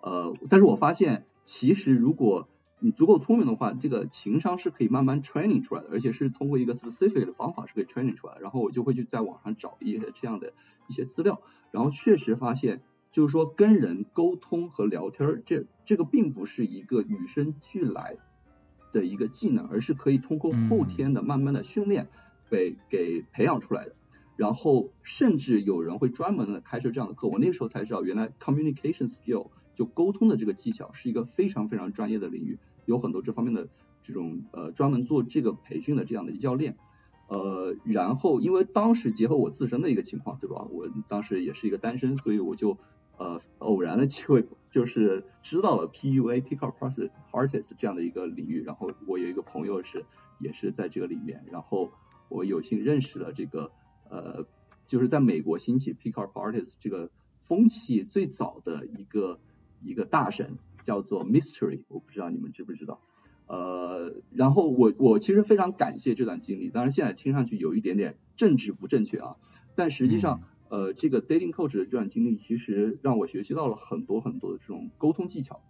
[0.02, 2.48] 呃，但是我发现其实如果
[2.80, 8.36] 你足够聪明的话，这个情商是可以慢慢 training 出来的，而且是通过一个 specific 的方法是可以 training 出来。
[8.40, 10.52] 然后我就会去在网上找一些这样的
[10.88, 11.40] 一些资料，
[11.72, 18.16] 然后确实发现，就是说跟人沟通和聊天，这这个并不是一个与生俱来
[18.92, 22.08] 的一个技能，而是可以通过后天的慢慢的训练
[22.48, 23.94] 被给培养出来的。
[24.36, 32.58] 然后甚至有人会专门的开设这样的课，我那个时候才知道，原来 communication skill 就沟通的这个技巧是一个非常非常专业的领域。
[32.86, 33.68] 有很多这方面的
[34.02, 36.76] 这种呃专门做这个培训的这样的教练，
[37.28, 40.66] 呃，然后因为当时结合我自身的一个情况，对吧？
[40.70, 42.78] 我当时也是一个单身，所以我就
[43.20, 46.74] 呃偶然的机会就是知道了 PUA Pick Up
[47.30, 50.04] Artist 这样的一个领域，然后我有一个朋友是
[50.40, 51.92] 也是在这个里面，然后
[52.28, 53.70] 我有幸认识了这个
[54.08, 54.46] 呃
[54.86, 57.10] 就是在美国兴起 Pick Up Artist 这个
[57.46, 59.38] 风气最早的一个
[59.80, 60.58] 一个大神。
[60.82, 63.02] 叫做 Mystery，我不知道你们知不知道。
[63.46, 69.36] 呃，然后我我其实非常感谢这段经历，当然现在听上去有一点点政治不正确啊，
[69.76, 75.60] 但实际上呃这个 dating coach 的这段经历其实让我学习到了很多很多的这种沟通技巧，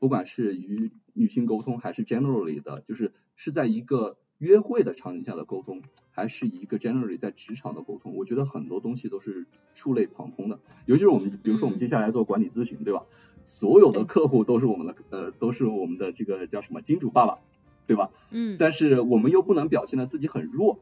[0.00, 13.04] 不管是与女性沟通还是 generally 的，就是是在一个约会的场景下的沟通，还是一个 generally 在职场的沟通，我觉得很多东西都是触类旁通的，尤其是我们比如说我们接下来做管理咨询，对吧？
[13.44, 17.38] 所有的客户都是我们的，呃，都是我们的这个叫什么金主爸爸，
[17.86, 18.10] 对吧？
[18.30, 18.56] 嗯。
[18.58, 20.80] 但是我们又不能表现的自己很弱，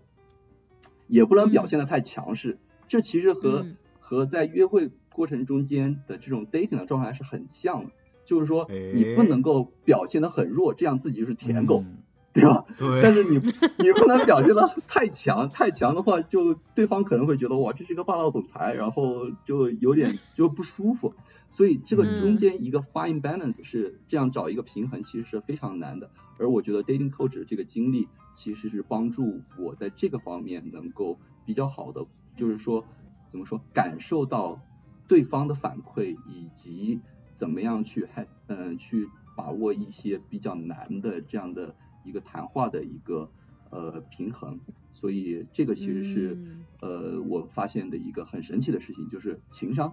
[1.06, 2.56] 也不能表现的太强势。
[2.94, 3.66] 这其实和
[3.98, 7.90] 和在约会过程中间的这种 dating 的状态是很像的，
[8.24, 11.84] 就是说你不能够表现的很弱，这样自己就是舔狗。
[12.32, 12.64] 对吧？
[12.78, 13.02] 对。
[13.02, 13.36] 但是你
[13.78, 21.14] 你不能表现的太强，太强的话，就对方可能会觉得哇，这是一个霸道总裁，然后就有点就不舒服。
[21.50, 26.10] 所以这个中间一个 fine balance 是这样找一个平衡，其实是非常难的。
[26.38, 32.04] 而我觉得 dating coach 这个经历其实是帮助我在这个方面能够比较好的，
[32.36, 32.84] 就是说
[33.28, 34.60] 怎么说，感受到
[35.08, 37.00] 对方的反馈，以及
[37.34, 41.74] 怎么样去还嗯去把握一些比较难的这样的。
[42.06, 43.30] 一个谈话的一个
[43.70, 44.60] 呃平衡，
[44.92, 46.36] 所以这个其实是
[46.82, 49.90] 呃，我发现的一个很神奇的事情就是情商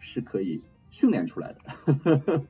[0.00, 2.44] 是可以训练出来的。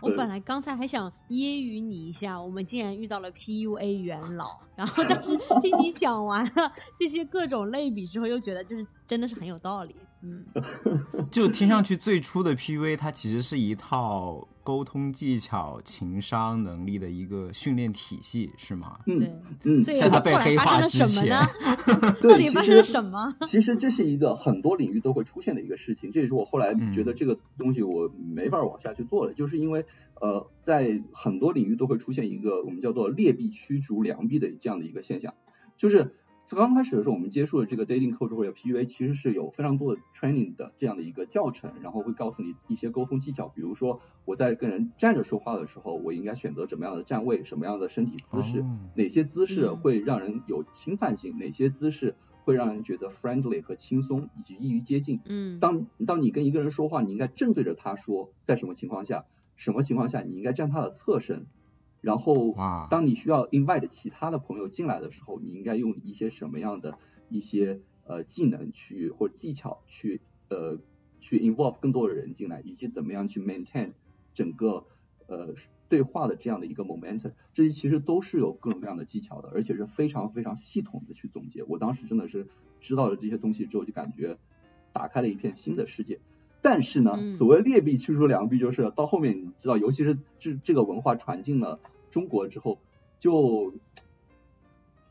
[0.00, 9.94] 我本来刚才还想揶揄你一下，我们竟然遇到了 PUA 元老，然后但是听你讲完了这些各种类比之后，又觉得就是真的是很有道理。
[10.22, 10.44] 嗯，
[11.30, 18.98] 就听上去最初的 PUA，它其实是一套沟通技巧、情商能力的一个训练体系，是吗？
[19.06, 19.32] 嗯对。
[19.64, 22.16] 嗯，所以在它后来被黑化 发生了什么之前呢？
[22.22, 23.36] 到底发生了什么？
[23.44, 29.84] 其实这是一个很多领域都会出现的一个事情，这也是我后来觉得这个东西我没法往下去做了，就是因为
[30.20, 35.34] 呃，在很多领域都会出现一个我们叫做劣币驱逐良币的这样的一个现象，
[35.76, 36.14] 就是
[36.50, 55.20] 刚开始的时候我们接触的这个 dating coach 或者 PUA，其实是有非常多的 training 的这样的一个教程，然后会告诉你一些沟通技巧，比如说我在跟人站着说话的时候，我应该选择什么样的站位，什么样的身体姿势，哦哪些姿势嗯会让人有侵犯性，哪些姿势会让人觉得 friendly 和轻松以及易于接近。
[55.24, 59.24] 嗯，当当你跟一个人说话，你应该正对着他说，在什么情况下，
[59.56, 61.46] 什么情况下你应该站他的侧身，
[62.00, 70.78] 然后哇当你需要 invite 其他的朋友进来的时候，你应该用一些什么样的一些呃技能去或技巧去呃
[71.20, 73.92] 去 involve 更多的人进来，以及怎么样去 maintain
[74.34, 74.86] 整个
[75.26, 75.54] 呃
[75.88, 81.62] 对话的这样的一个 momentum，这些其实都是有各种各样的技巧的，而且是非常非常系统的去总结。
[81.62, 82.48] 我当时真的是
[82.80, 84.36] 知道了这些东西之后，就感觉
[84.92, 86.20] 打开了一片新的世界。
[86.64, 91.78] 但是呢，嗯所谓劣币驱逐良币，就是到后面你知道，尤其是这这个文化传进了
[92.10, 92.78] 中国之后，
[93.20, 93.74] 就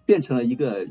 [0.03, 0.87] 变成了一个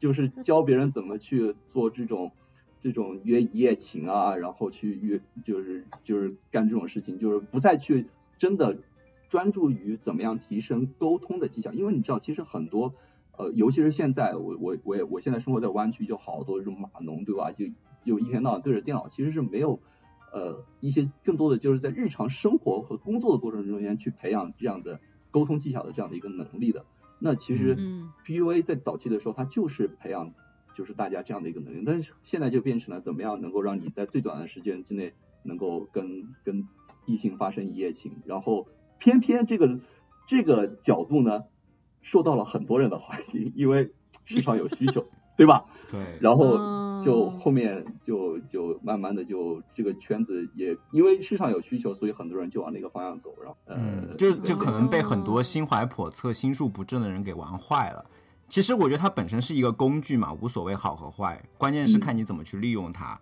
[0.00, 2.32] 就是教别人怎么去做这种
[2.80, 8.06] 这种约一夜情啊，然后去约就是就是干这种事情，就是不再去
[8.38, 8.78] 真的
[9.28, 12.92] 专注于怎么样提升沟通的技巧，因为你知道，其实很多
[13.38, 17.52] 呃，尤其是现在我我我也我现在生活在湾区，就好多这种码农，对吧？
[17.52, 17.66] 就
[18.04, 19.78] 就一天到晚对着电脑，其实是没有
[20.32, 26.84] 呃一些更多的就是在日常生活和工作的过程中间去培养这样的沟通技巧的这样的一个能力的。
[27.18, 28.10] 那其实嗯。
[28.24, 30.32] PUA 在早期的时候，它就是培养
[30.74, 36.66] 就是大家这样的一个能力，但是现在就变成了怎么样能够让你在最短的时间之内能够跟跟
[37.04, 38.68] 异性发生一夜情，然后
[38.98, 39.80] 偏偏这个
[40.26, 41.44] 这个角度呢
[42.00, 43.92] 受到了很多人的怀疑，因为
[44.24, 45.64] 市场有需求，对吧？
[45.90, 58.04] 对，然后哦就后面就就慢慢的就这个圈子也因为市场有需求，所以很多人就往那个方向走，然后呃嗯，就就可能被很多心怀叵测、心术不正的人给玩坏了。
[58.46, 63.18] 其实我觉得它本身是一个工具嘛，无所谓好和坏，关键是看你怎么去利用它。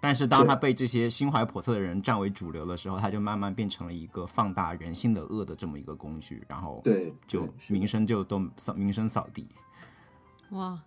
[0.00, 9.46] 但是当对它被这些心怀叵测的人占为主流的时候，它就慢慢变成了一个放大人性的恶的这么一个工具，然后对就名声就都扫名声扫地。
[10.50, 10.78] 哇，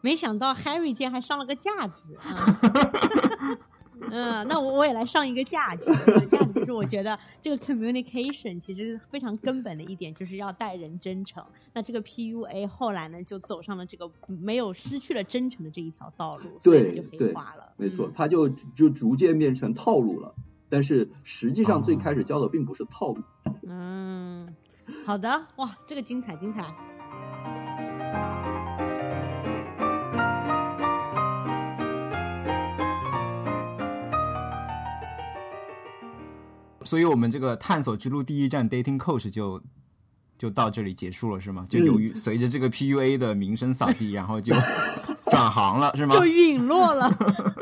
[0.00, 3.58] 没想到 Harry 竟然还上了个价值啊！
[4.10, 5.92] 嗯，那我我也来上一个价值。
[6.26, 11.44] 价值就是我觉得这个 communication 其实非常根本的一点就是要待人真诚。
[11.74, 17.72] 那这个 PUA 后来呢就走上了这个没有失去了真诚的这一条道路，所以它就黑对化了。
[17.76, 20.34] 没错嗯，它就就逐渐变成套路了。
[20.70, 23.22] 但是实际上最开始教的并不是套路。
[23.64, 24.48] 嗯，
[25.04, 26.64] 好的，哇，这个精彩精彩。
[36.84, 39.62] 所以我们这个探索之路第一站 dating coach 就
[40.38, 41.66] 就到这里结束了，是吗？
[41.68, 44.54] 就嗯由于随着这个 PUA 的名声扫地，然后就
[45.30, 46.14] 转行了，是吗？
[46.14, 47.08] 就陨落了，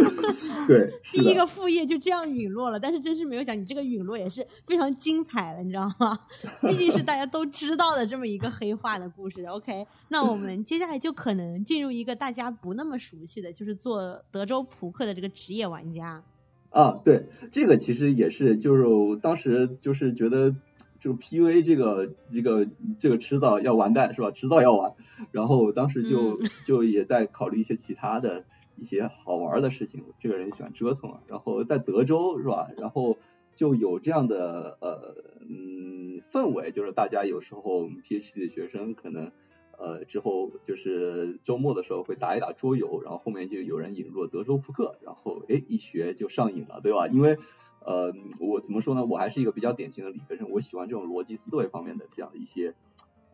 [0.68, 2.78] 对， 第一个副业就这样陨落了。
[2.78, 6.18] 但是真是没有想，你这个陨落也是非常精彩的，你知道吗？
[6.62, 9.44] 毕竟是大家都知道的这么一个黑化的故事。
[9.46, 16.22] OK，那我们接下来就可能进入一个大家不那么熟悉的，就是做德州扑克的这个职业玩家。
[16.70, 20.54] 啊，对，这个其实也是，就是我当时就是觉得，
[21.00, 22.68] 这个 PUA 这个这个
[22.98, 24.30] 这个迟早要完蛋是吧？
[24.30, 24.94] 迟早要完。
[25.32, 28.44] 然后当时就、嗯 就也在考虑一些其他的
[28.76, 30.04] 一些好玩的事情。
[30.20, 32.68] 这个人喜欢折腾啊，然后在德州是吧？
[32.76, 33.16] 然后
[33.54, 39.32] 就有这样的呃嗯氛围，就是大家有时候 PhD 的学生可能。
[39.78, 47.06] 呃，之后就是周末的时候会打一打桌游，然后后面就有人引入了德州扑克，然后哎一学就上瘾了，对吧？
[47.06, 47.38] 因为
[47.80, 49.06] 呃，我怎么说呢？
[49.06, 52.74] 我还是一个比较典型的理科生，我喜欢这种逻辑思维方面的这样的一些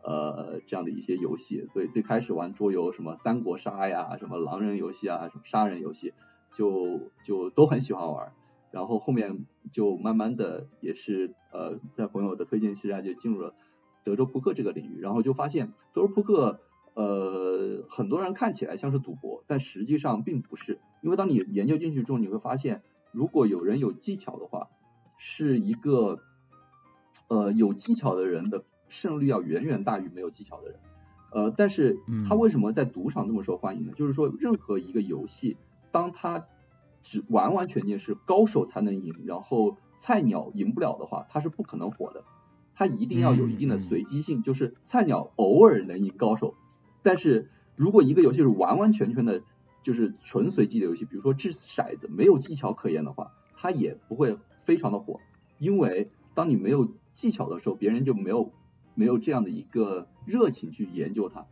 [0.03, 6.13] 呃这样的一些游戏，所以最开始玩桌游，什么三国杀呀，什么狼人游戏啊，什么杀人游戏，
[6.55, 8.31] 就就都很喜欢玩。
[8.71, 13.55] 然后后面就慢慢的也是呃在朋友的推荐之下就进入了
[14.05, 16.61] 德州扑克这个领域，然后就发现德州扑克
[16.93, 24.69] 呃很多人看起来像是赌博，但实际上并不是，因为当你研究进去之后，你会发现，如果有人有技巧的话，
[25.17, 26.19] 是一个
[27.27, 30.79] 呃有技巧的人的胜率要远远大于没有技巧的人。
[31.31, 33.93] 呃，但是他为什么在赌场这么受欢迎呢？
[33.95, 35.57] 就是说，任何一个游戏，
[35.91, 36.45] 当他
[37.03, 42.23] 只完完全全是高手才能赢，然后菜鸟赢不了的话，他是不可能火的。
[42.75, 46.53] 它一定要有一定的随机性，就是菜鸟偶尔能赢高手，
[47.01, 49.41] 但是如果一个游戏是完完全全的，
[49.81, 55.19] 就是纯随机的游戏，比如说掷骰子，没有技巧可言的话，它也不会非常的火，
[55.57, 58.51] 因为当你没有技巧的时候，别人就没有。
[58.97, 61.45] 没有这样的一个热情去研究它，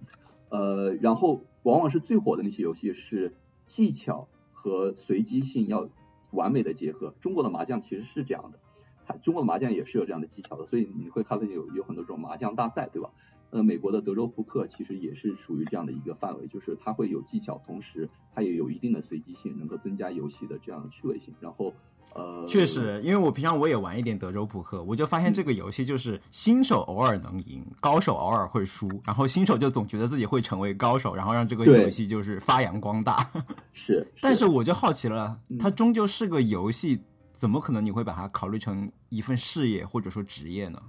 [0.48, 3.34] 呃，然后往往是最火的那些游戏是
[3.66, 5.90] 技巧和随机性要
[6.32, 7.14] 完美的结合。
[7.20, 8.73] 中国的麻将其实是这样的，它
[9.22, 13.10] 中国的麻将也是有这样的技巧的，所以你会看到有有很多这种麻将大赛，对吧？
[13.52, 21.32] 呃，美国的德州扑克其实也是属于这样的一个范围，就是它会有技巧，同时它也有一定的随机性，能够增加游戏的这样的趣味性。
[21.40, 21.72] 然后，
[22.16, 33.30] 呃，确实，因为我平常我也玩一点德州扑克，我就发现这个游戏就是新手偶尔能赢，高手偶尔会输，然后新手就总觉得自己会成为高手，然后让这个游戏就是发扬光大。
[33.72, 37.00] 是， 但是我就好奇了，它终究是个游戏，
[37.44, 40.82] 怎么可能你会把它考虑成一份事业或者说职业呢？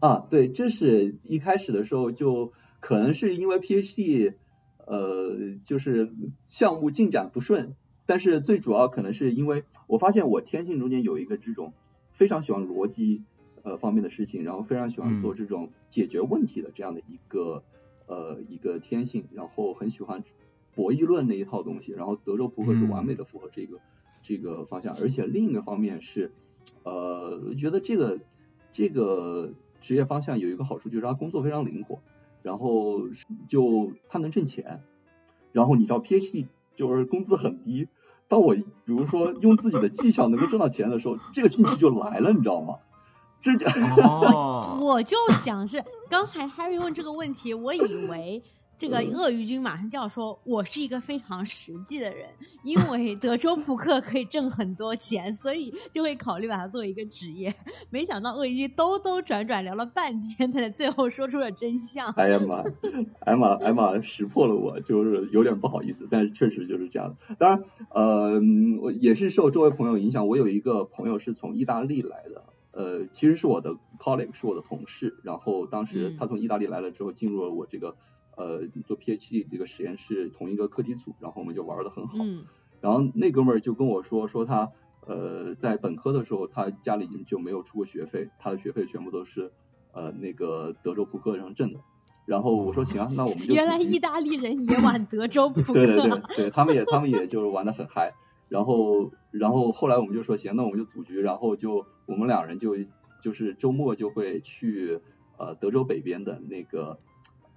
[0.00, 4.32] 啊，对，这是一开始的时候就可能是因为 PhD，
[4.86, 6.10] 呃，就是
[6.46, 7.74] 项目进展不顺，
[8.06, 11.74] 但是最主要可能是因为我发现我天性中间有一个这种
[12.12, 13.22] 非常喜欢逻辑
[13.62, 17.62] 呃方面的事情，然后非常喜欢做这种解决问题的这样的一个
[18.06, 20.24] 呃一个天性，然后很喜欢
[20.74, 23.78] 博弈论那一套东西，然后德州扑克是完美的符合这个
[24.22, 26.32] 这个方向，而且另一个方面是
[26.82, 28.18] 呃觉得这个
[28.72, 29.52] 这个。
[29.80, 31.98] 职业方向有一个好处，就是他工作非常灵活，
[32.42, 33.02] 然后
[33.50, 34.80] 就他能挣钱。
[35.52, 37.86] 然后你知道 PhD 就是工资很低，
[38.26, 42.76] 当我比如说用自己的技巧能够挣到钱的时候，这个兴趣就来了，你知道吗？
[43.42, 43.66] 这就
[44.02, 48.42] 哦， 我就想是刚才 Harry 问这个问题，我以为。
[48.76, 52.28] 这个鳄鱼君马上就要说：“我是一个非常实际的人，
[52.64, 57.54] 因为德州扑克可以挣很多钱，所以就会考虑把它作为一个职业。”
[57.90, 62.10] 没想到鳄鱼君兜兜转转聊了半天，才最后说出了真相。
[62.12, 62.64] 哎呀妈，
[63.20, 67.34] 艾玛艾玛识破了我，就是有点不好意思，但是确实就是这样的。
[67.36, 68.40] 当然，呃，
[68.82, 75.16] 我也是受周围朋友影响，我有一个朋友是从意大利来的，呃，其实是我的 colleague，是我的同事。
[75.22, 77.94] 然后当时他从意大利来了之后，进入了我这个。
[78.36, 82.16] 呃，做 PhD 这个实验室同一个课题组，然后我们就玩的很好。
[82.20, 82.44] 嗯。
[82.80, 84.70] 然后那哥们儿就跟我说，说他
[85.06, 89.50] 呃在本科的时候，他家里就没有出过学费，他的学费全部都是
[89.92, 91.80] 呃那个德州扑克上挣的。
[92.26, 95.72] 然后我说行啊，那我们就原来意大利人也玩德州扑克。
[95.74, 98.12] 对对对对，他们也他们也就是玩的很嗨。
[98.48, 102.76] 然后然后后来我们就说行，那我们就组局，然后就我们两人就
[103.22, 105.00] 就是周末就会去
[105.38, 106.98] 呃德州北边的那个。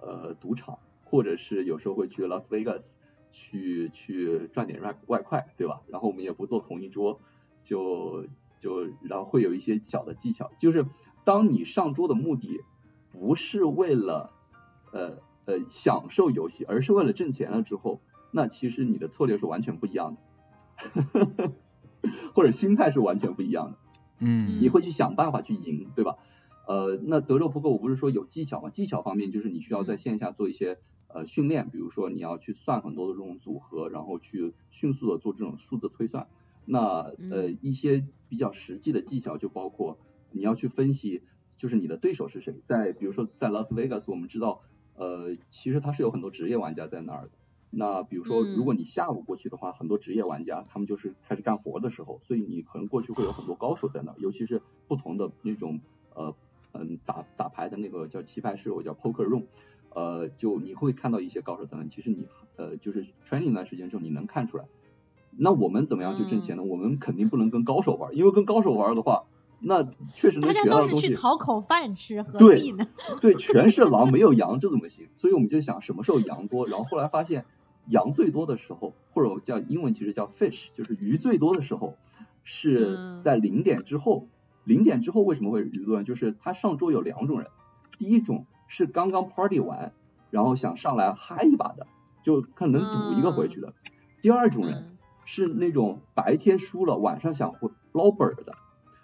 [0.00, 2.98] 呃，赌场，或者是有时候会去拉斯维加斯
[3.32, 5.80] 去去赚点外外快，对吧？
[5.88, 7.20] 然后我们也不坐同一桌，
[7.62, 8.26] 就
[8.58, 10.86] 就然后会有一些小的技巧，就是
[11.24, 12.60] 当你上桌的目的
[13.10, 14.32] 不是为了
[14.92, 21.52] 呃呃享受游戏，而是为了挣钱了之后，那其实你的策略是完全不一样的，
[22.34, 23.78] 或者心态是完全不一样的。
[24.20, 26.16] 嗯，你会去想办法去赢，对吧？
[26.68, 28.68] 呃，那德州扑克我不是说有技巧吗？
[28.68, 36.28] 技巧方面就是你需要在线下做一些呃训练，比如说你要去算很多的这种组合，然后去迅速的做这种数字推算。
[36.66, 39.98] 那呃一些比较实际的技巧就包括
[40.30, 41.22] 你要去分析，
[41.56, 42.60] 就是你的对手是谁。
[42.66, 44.60] 在比如说在拉斯维加斯，我们知道
[44.94, 47.30] 呃其实它是有很多职业玩家在那儿的。
[47.70, 55.80] 那比如说如果你下午过去的话，很多职业玩家他们就是开始干活的时候，所以你可能过去会有很多高手在那儿，尤其是不同的那种
[56.14, 56.36] 呃。
[56.72, 59.44] 嗯，打打牌的那个叫棋牌室，我叫 poker room，
[59.94, 61.84] 呃，就你会看到一些高手在那。
[61.88, 64.64] 其实你呃，就是 training 段时间之后，你能看出来。
[65.40, 66.62] 那我们怎么样去挣钱呢？
[66.62, 69.24] 我们肯定不能跟高手玩，因为跟高手玩的话，
[69.60, 70.88] 那确实能学到东西。
[70.88, 72.86] 大家都是去讨口饭吃，何必呢？
[73.22, 75.06] 对，全是狼没有羊，这怎么行？
[75.14, 77.44] 所以我们就想什么时候羊多，然后后来发现
[77.86, 81.94] 羊最多的时候，或者叫英文其实叫 fish，就是鱼最多的时候，
[82.44, 84.26] 是在零点之后。
[84.68, 86.04] 零点之后为什么会舆论？
[86.04, 87.48] 就是他上桌有两种人，
[87.98, 89.94] 第一种是刚刚 party 完，
[90.30, 91.86] 然后想上来嗨一把的，
[92.22, 93.72] 就看能赌一个回去的；
[94.20, 98.54] 第二种人是那种白天输了，晚上想回捞本的。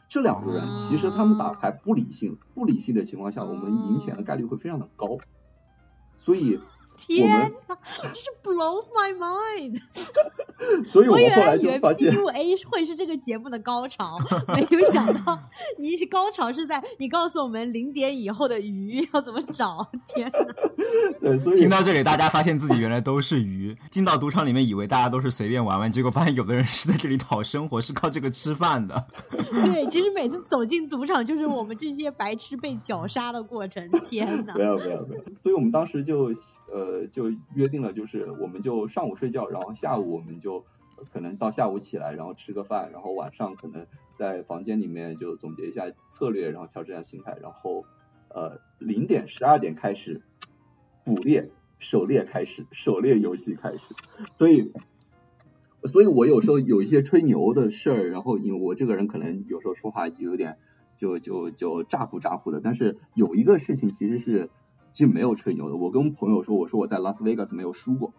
[0.07, 5.17] 这两个人其实他们打牌不理性，不理性的情况下，我们赢钱的概率会非常的高。
[6.19, 6.61] 所以，
[6.97, 7.77] 天哪，
[8.13, 9.81] 这是 blows my mind。
[10.87, 14.19] 所以我我原后来来以为就发现，PUA 会是这个节目的高潮，
[14.49, 15.39] 没有想到
[15.79, 19.87] 你高潮是在你告诉我们零点以后的鱼要怎么找。
[20.07, 20.55] 天哪！
[21.21, 23.77] 对，所以听到这里，大家发现自己原来都是鱼。
[23.91, 29.07] 进到赌场里面，以为大家都是随便玩玩，结果发现有的人是在这里讨生活，是靠这个吃饭的。
[29.31, 33.89] 对，其实每次走进赌场，就是我们这些白痴被绞杀的过程。
[34.05, 34.65] 天哪没！
[34.65, 36.33] 有没有没有，所以我们当时就
[36.75, 40.65] 呃就约定了，就是我们就上午睡觉，然后下午我们就
[41.13, 47.85] 可能到下午起来，然后吃个饭，然后晚上可能在房间里面就总结一下策略，然后调整一下心态，然后
[48.29, 50.23] 呃零点十二点开始
[51.05, 53.95] 捕猎，狩猎开始，狩猎游戏开始，
[54.35, 54.73] 所以。
[55.87, 60.57] 所以我有时候有一些吹牛的事儿，然后因为我这个人可能有时候说话就有点
[60.97, 64.49] 就就就咋呼咋呼的，但是有一个事情其实是
[64.95, 65.77] 其实没有吹牛的。
[65.77, 68.15] 我跟朋友说，我说我在拉斯维加斯没有输过，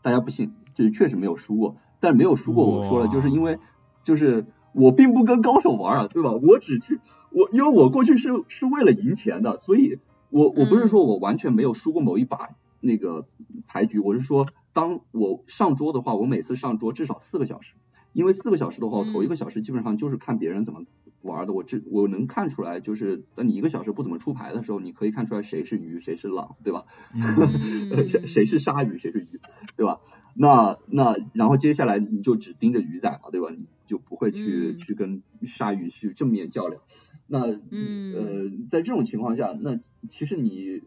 [0.00, 1.76] 大家不信，就是确实没有输过。
[2.00, 3.58] 但没有输过，我说了，就是因为
[4.02, 6.32] 就是我并不跟高手玩啊，对吧？
[6.32, 7.00] 我只去
[7.30, 9.98] 我因为我过去是是为了赢钱的，所以
[10.30, 12.50] 我我不是说我完全没有输过某一把
[12.80, 13.26] 那个
[13.66, 17.74] 牌局，我是说当我上桌的话，我每次上桌至少四个小时。
[18.12, 20.82] 因为四个小时的话，我头一个小时基本上就是看别人怎么
[21.22, 26.84] 玩的，我这我能看出来，就是等你一个小时不怎么出牌的时候，你可以看出来谁是鱼，谁是狼，对吧？
[27.14, 29.40] 嗯 谁谁是鲨鱼，谁是鱼，
[29.76, 30.00] 对吧？
[30.34, 33.48] 那那然后接下来你就只盯着鱼仔嘛，对吧？
[33.50, 36.82] 你就不会去、嗯去跟鲨鱼去正面较量。
[37.26, 40.82] 那嗯呃，在这种情况下，那其实你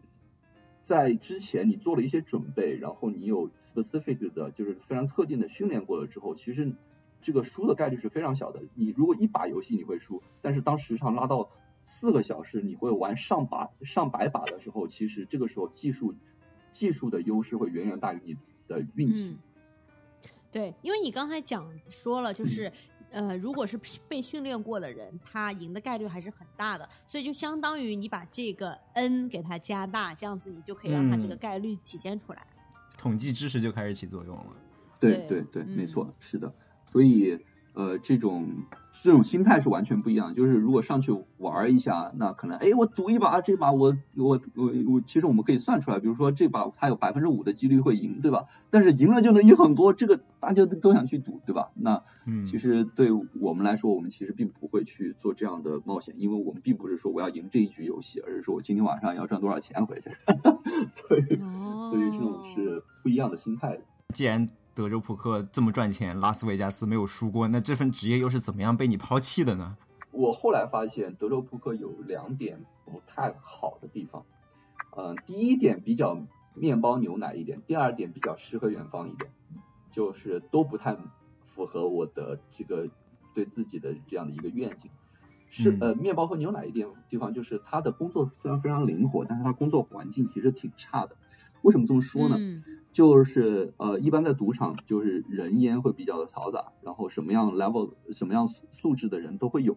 [0.82, 6.72] 在之前你做了一些准备，然后你有 specific 的，就是非常特定的训练过了之后，其实
[7.20, 8.62] 这个输的概率是非常小的。
[8.74, 11.50] 你如果一把游戏你会输，但是当时长拉到
[11.82, 16.14] 四个小时，你会玩上把上百把的时候，其实这个时候技术
[16.72, 18.36] 技术的优势会远远大于你
[18.68, 19.36] 的运气。
[20.22, 22.72] 嗯，对，因为你刚才讲说了，就是。
[23.12, 32.46] 呃，如果是被训练过的人，他赢的概率还是很大的，所以就相当于你把这个 n 给它加大，这样子你就可以让它这个嗯概率体现出来。
[32.98, 34.56] 统计知识就开始起作用了。
[34.98, 36.52] 对对对没错，是的。
[36.92, 37.38] 所以
[37.74, 38.48] 呃，这种
[39.02, 40.34] 这种心态是完全不一样的。
[40.34, 48.46] 就是如果上去玩一下，那可能哎，我赌一把，这把我我我我，其实我们可以算出来，比如说这把它有百分之五的几率会赢，对吧？
[48.70, 51.70] 但是赢了就能赢很多，这个大家都都想去赌，对吧？
[51.74, 60.10] 那嗯，其实对我们来说，我们其实并不会去做这样的冒险，因为我们并不是说我要赢这一局游戏，而是说我今天晚上要赚多少钱回去。
[60.88, 63.78] 所以哦，所以这种是不一样的心态。
[64.14, 69.74] 既然德州扑克这么赚钱，拉斯维加斯没有输过，那这份职业又是怎么样被你抛弃的呢？
[70.10, 74.22] 我后来发现德州扑克有两点不太好的地方，
[74.94, 76.20] 呃，第一点比较
[76.52, 79.30] 面包牛奶一点，第二点比较诗和远方一点，
[79.90, 80.94] 就是都不太
[81.54, 82.86] 符合我的这个
[83.32, 84.90] 对自己的这样的一个愿景。
[85.48, 91.16] 是嗯呃，面包和牛奶一点地方就是他的工作虽然非常灵活，但是他工作环境其实挺差的。
[91.62, 92.36] 为什么这么说呢？
[92.38, 92.62] 嗯
[92.96, 99.76] 就是呃，一般在赌场就是人烟会比较的嘈杂，然后什么样 level 什么样素素质的人都会有，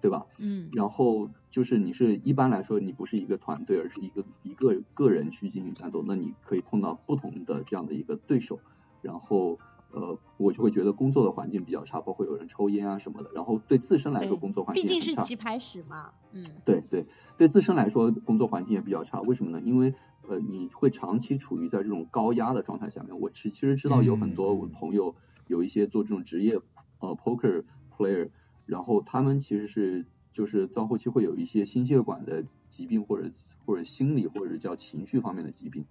[0.00, 0.24] 对吧？
[0.38, 8.58] 嗯然后就是你是一般来说你不是一个团队，而是一个一个个人去进行战斗，那你可以碰到不同的这样的一个对手，
[9.02, 9.58] 然后
[9.94, 15.00] 呃，我就会觉得工作的环境比较差，包括有人抽烟啊什么的，然后对自身来说工作环境毕竟。
[15.00, 17.04] 是棋牌室嘛，嗯对对，
[17.38, 19.60] 对自身来说工作环境也比较差，为什么呢？
[19.64, 19.94] 因为
[20.26, 23.20] 呃你会长期处于在这种高压的状态下面。
[23.20, 25.14] 我其其实知道有很多我朋友
[25.46, 26.60] 有一些做这种职业
[26.98, 27.62] 呃 poker
[27.96, 28.30] player，
[28.66, 33.30] 然后他们其实是就是到后期会有一些心血管的疾病或者
[33.64, 35.84] 或者心理或者叫情绪方面的疾病。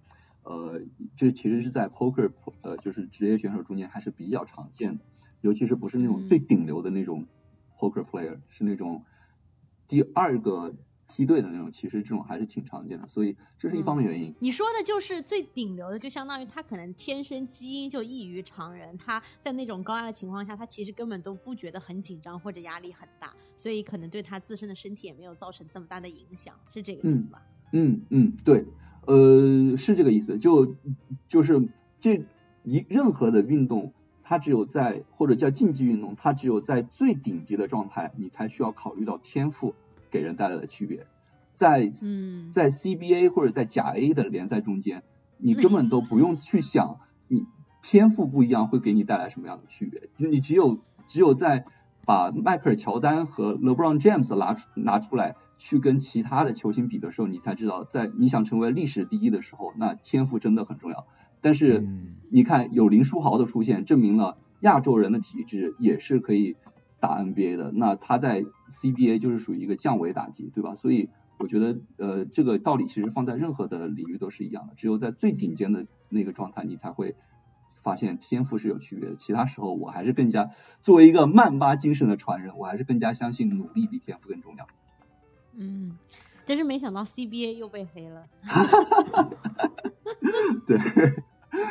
[0.44, 0.80] 呃，
[1.16, 2.30] 这其实是在 poker
[2.62, 5.04] 呃就是职业选手中间还是比较常见的，
[5.40, 7.26] 尤其是不是那种嗯最顶流的那种
[7.78, 9.02] poker player，是那种
[9.88, 10.74] 第二个
[11.06, 14.34] 梯队的那种，其实这种还是挺常见的，所以这是一方面原因。
[14.40, 27.42] 你说的就是最顶流的，就相当于他可能天生基因就异于常人，他在那种高压的情况下，他其实根本都不觉得很紧张或者压力很大，所以可能对他自身的身体也没有造成这么大的影响，是这个意思吧？
[27.72, 28.64] 嗯嗯，对，
[29.06, 30.76] 呃，是这个意思，就
[31.28, 31.68] 就是
[32.00, 32.24] 这
[32.62, 33.92] 一任何的运动，
[34.22, 39.74] 它只有在或者叫竞技运动，它只有在最顶级的状态，你才需要考虑到天赋
[40.10, 41.06] 给人带来的区别。
[41.54, 45.02] 在嗯，在 CBA 或者在甲 A 的联赛中间，
[45.38, 46.98] 你根本都不用去想
[47.28, 47.46] 你
[47.82, 51.66] 天赋不一样会给你带来什么样的区别，你只有只有在
[52.06, 61.06] 把迈克尔乔丹和 LeBron James 拿出拿出来去跟其他的球星比的时候，你才知道，在你想成为历史第一的时候，那天赋真的很重要。
[61.40, 66.56] 但是嗯你看有林书豪的出现，证明了亚洲人的体质也是可以
[67.00, 67.72] 打 NBA 的。
[67.72, 70.74] 那他在 CBA 就是属于一个降维打击，对吧？
[70.74, 77.14] 所以我觉得呃这个道理其实放在任何的领域都是一样的，只有在最顶尖的那个状态，你才会。
[77.84, 84.66] 发现天赋是有区别的，其他时候我还是更加作为一个曼巴精神的传人，我还是更加相信努力比天赋更重要。
[85.56, 85.96] 嗯，
[86.46, 88.26] 真是没想到 CBA 又被黑了。
[90.66, 90.78] 对，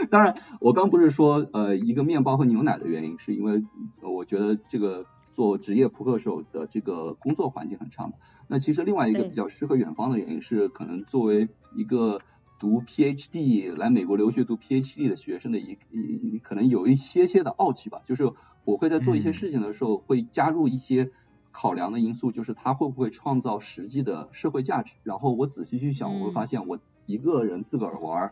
[0.09, 3.63] 当然我刚不是说呃一个面包和牛奶的原因，是因为
[4.01, 8.13] 我觉得这个做职业扑克手的这个工作环境很差嘛。
[8.47, 12.19] 那其实另外一个比较适合远方的原因是，可能作为一个
[12.63, 18.31] 读 PhD 来美国留学读 PhD 的学生的一一可能有一些些的傲气吧，就是
[18.63, 21.11] 我会在做一些嗯事情的时候会加入一些
[21.51, 24.93] 考量的因素，就是他会不会创造实际的社会价值。
[25.03, 28.31] 然后我仔细去想，我会发现我一个人自个儿玩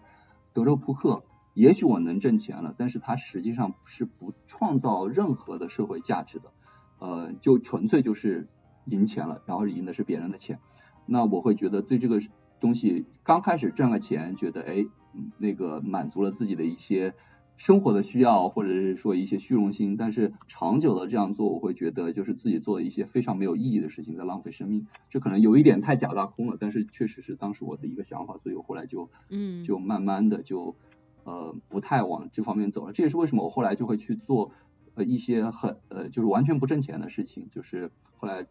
[0.54, 1.24] 德州扑克，
[1.54, 6.54] 也许我能挣钱了，但是它实际上是不创造任何的社会价值的，
[7.00, 8.48] 呃，就纯粹就是
[8.86, 10.62] 赢钱了，然后赢的是别人的钱。
[11.06, 12.22] 那我会觉得对这个
[12.62, 17.14] 东西刚开始赚了钱，觉得哎，嗯那个满足了自己的一些
[17.57, 24.88] 生活的需要，或者是说一些虚荣心，但是长久的这样做，我会觉得就是自己做了一些非常没有意义的事情，在浪费生命。
[25.09, 30.76] 这可能有一点太假大空了，但是确实是当时我的一个想法，所以我后来就嗯，就慢慢的就
[31.24, 32.93] 呃不太往这方面走了。
[32.93, 34.51] 这也是为什么我后来就会去做
[34.95, 38.47] 呃一些很呃就是完全不挣钱的事情，就是后来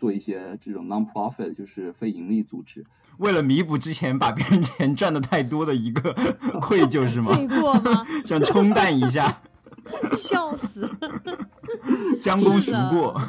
[0.00, 2.82] 做一些这种 non-profit 就是非盈利组织。
[3.18, 6.10] 为了弥补之前把别人钱赚的太多的一个
[6.58, 7.34] 愧疚是吗？
[7.36, 8.02] 罪过吗？
[8.24, 9.42] 想冲淡一下，
[10.16, 10.90] 笑死！
[12.20, 13.20] 将功赎过。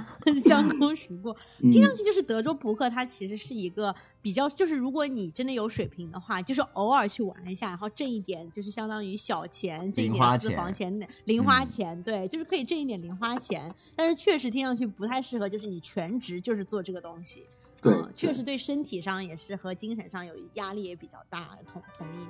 [0.43, 13.73] 将功赎过，嗯听上去就是德州扑克，它其实是一个比较，就是如果你真的有水平的话，就是偶尔去玩一下，然后挣一点，就是相当于小钱，挣一点私房钱钱、零花嗯钱，对，就是可以挣一点零花钱。
[13.95, 17.45] 但是确实听上去不太适合，就是你全职就是做这个东西。
[17.81, 22.27] 对嗯，确实对身体上也是和精神上有压力也比较大，同同意。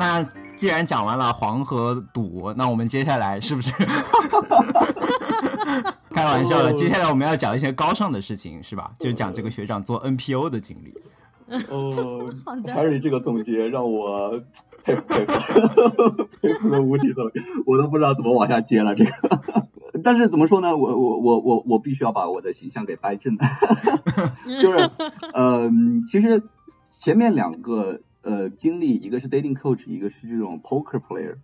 [0.00, 0.26] 那
[0.56, 3.70] 既然讲完了黄河赌，那我们接下来是不是？
[6.10, 8.92] 开玩笑的，哦接下来我们要讲一些高尚的事情，是吧？
[8.98, 10.94] 就是讲这个学长做 NPO 的经历。
[11.68, 12.24] 哦，
[12.66, 14.40] Harry 这个总结让我
[14.82, 15.32] 佩服佩服，
[16.40, 19.10] 佩服的五体投地，我都不知道怎么往下接了这个。
[20.02, 20.74] 但是怎么说呢？
[20.74, 23.36] 我我我我我必须要把我的形象给掰正，
[24.62, 24.88] 就是
[25.34, 25.70] 呃，
[26.10, 26.42] 其实
[26.88, 31.36] 前面两个呃经历，一个是 dating coach，一个是这种 poker player，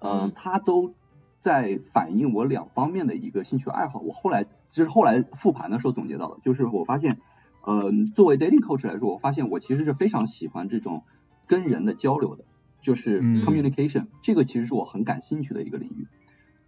[0.00, 0.94] 呃嗯，他都
[1.40, 4.00] 在反映我两方面的一个兴趣爱好。
[4.00, 7.18] 我后来就是后来复盘的时候总结到的，就是我发现，
[7.64, 11.02] 呃，作为 dating coach 来说，我发现我其实是非常喜欢这种
[11.46, 12.44] 跟人的交流的，
[12.82, 16.06] 就是嗯 communication，、这个其实是我很感兴趣的一个领域。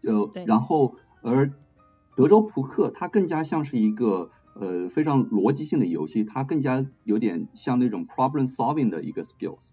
[0.03, 1.51] 呃然后而
[2.15, 9.71] 德州扑克它更加像是一个呃非常逻辑性的游戏，它更加有点像那种 problem solving 的一个 skills。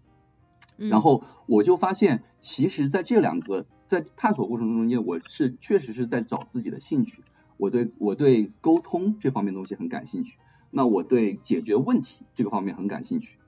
[0.78, 7.22] 嗯然后我就发现，其实在这两个在探索过程中间，我是确实是在找自己的兴趣。
[7.56, 10.36] 我对我对沟通这方面东西很感兴趣，
[10.70, 13.38] 那我对解决问题这个方面很感兴趣。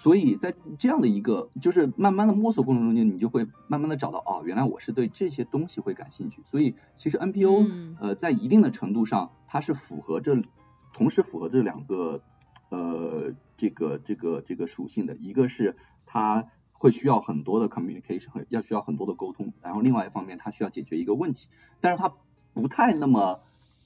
[0.00, 6.40] 所以在这样的一个就是慢慢的摸索过程中间，你就会慢慢的找到哦，原来我是对这些东西会感兴趣。
[6.44, 7.96] 所以其实 NPO、嗯。
[8.00, 10.40] 呃在一定的程度上，它是符合这
[10.92, 12.22] 同时符合这两个
[12.68, 15.76] 呃这个这个这个属性的，一个是
[16.06, 16.44] 它
[16.74, 21.48] 会需要很多的 communication，要需要很多的沟通，然后另外一方面它需要解决一个问题，
[21.80, 22.14] 但是它
[22.54, 23.40] 不太那么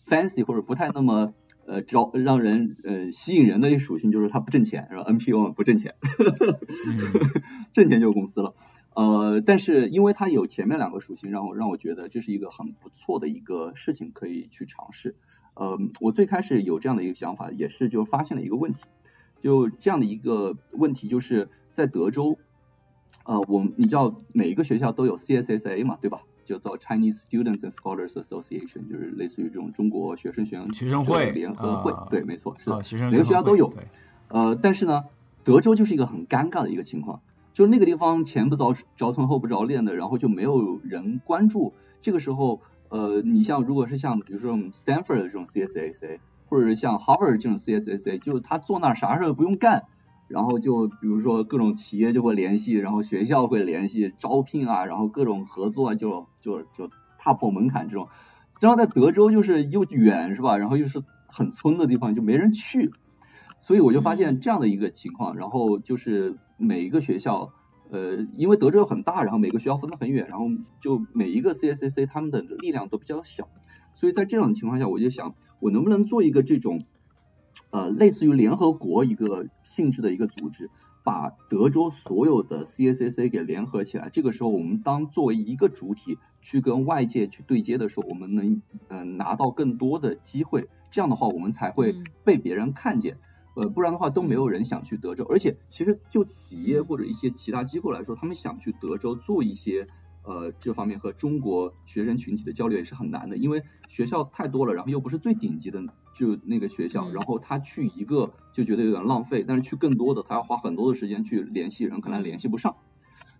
[0.06, 1.32] fancy 或者不太那么
[1.66, 6.98] 呃招让人呃吸引人的一属性就是它不挣钱，是吧？NPO 不挣钱，嗯
[7.72, 8.54] 挣钱就是公司了。
[8.94, 15.14] 呃，但是因为它有前面两个属性，让我让我觉得这是一个很不错的一个事情，可以去尝试。
[15.54, 18.82] 呃，我最开始有这样的一个想法，也是就发现了一个问题，
[19.42, 22.38] 就这样的一个问题，就是在德州，
[23.24, 26.20] 呃，我们你知道每一个学校都有 CSSA 嘛，对吧？
[26.44, 32.76] 就叫 Chinese Students and Scholars Association，就是类似于这种中国学生学生学生会联合会，啊对，没错，是的。
[32.76, 33.72] 哦，学生每个学校都有
[34.28, 35.04] 呃，但是呢，
[35.44, 37.20] 德州就是一个很尴尬的一个情况，
[37.52, 41.74] 就是那个地方前不着着村后不着店的，然后就没有人关注。
[42.00, 46.18] 这个时候，呃，你像如果是像比如说 Stanford 的这种 CSAC，
[46.48, 49.84] 或者是像 Harvard 这种 CSAC，就是他坐那儿啥事儿不用干，
[50.32, 58.08] 然后就比如说各种企业就会联系，然后学校会联系招聘啊，然后各种合作啊，就就就踏破门槛这种。
[58.60, 62.92] 然后在德州就是又远是吧，然后又是很村的地方，就没人去，
[63.60, 67.52] 所以我就发现这样的一个情况，然后就是每一个学校。
[67.90, 70.46] 呃，因为德州很大，然后每个学校分得很远，然后
[70.80, 73.50] 就每一个 CSCC 他们的力量都比较小，
[73.94, 76.80] 所以在这种情况下，我就想，我能不能做一个这种
[77.72, 80.70] 呃类似于联合国一个性质的一个组织，
[81.02, 84.08] 把德州所有的 CSCC 给联合起来。
[84.10, 93.18] 这个时候，我们当作为一个主体去跟外界去对接的时候，我们能嗯拿到更多的机会，这样的话，我们才会被别人看见。
[93.54, 99.88] 呃，不然的话都没有人想去德州，而且其实就企业或者一些其他机构来说，他们想去德州做一些
[100.24, 105.82] 呃这方面和中国学生群体的交流也是很难的，因为学校太多了，然后又不是最顶级的
[106.14, 112.76] 就那个学校，然后他去一个就觉得有点浪费，但是去更多的他要花很多的时间去联系人，可能联系不上，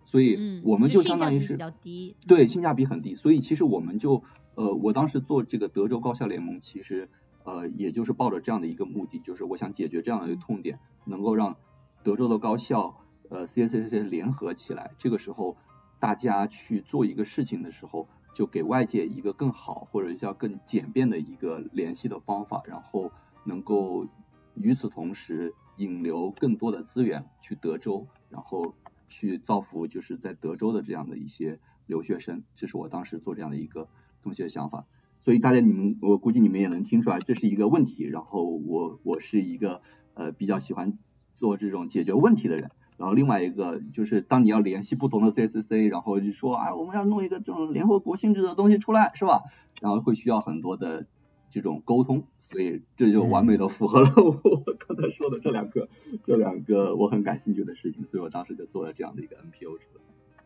[0.05, 2.15] 所以我们就相当于是比较低。
[2.27, 4.23] 对性价比很低，所以其实我们就
[4.55, 7.09] 呃我当时做这个德州高校联盟，其实。
[7.45, 11.57] 呃，也就是抱着这样的一个目的，就是我想解决这样的一个痛点，能够让
[12.01, 15.57] 德州的高校呃 CSCC 联合起来，这个时候
[15.99, 23.11] 大家去做一个事情的时候，就给外界一个更好或者叫更简便的一个联系的方法，然后
[23.45, 24.07] 能够
[24.55, 28.75] 与此同时引流更多的资源去德州，然后
[29.07, 33.87] 去造福就是在德州的这样的一些留学生，这是我当时做这样的一个
[34.21, 34.85] 东西的想法。
[35.21, 38.03] 所以大家你们，我估计你们也能听出来，这是一个问题。
[38.03, 39.81] 然后我我是一个
[40.15, 40.97] 呃比较喜欢
[41.33, 42.71] 做这种解决问题的人。
[43.03, 49.41] 然后另外一个就是当你要联系不同的 CSC，然后就说啊我们要弄一个这种联合国性质的东西出来，是吧？
[49.81, 51.05] 然后会需要很多的
[51.49, 54.31] 这种沟通，所以这就完美的符合了我
[54.87, 55.89] 刚才说的这两个
[56.23, 58.05] 这两个我很感兴趣的事情。
[58.05, 60.43] 所以我当时就做了这样的一个 NPO 出来。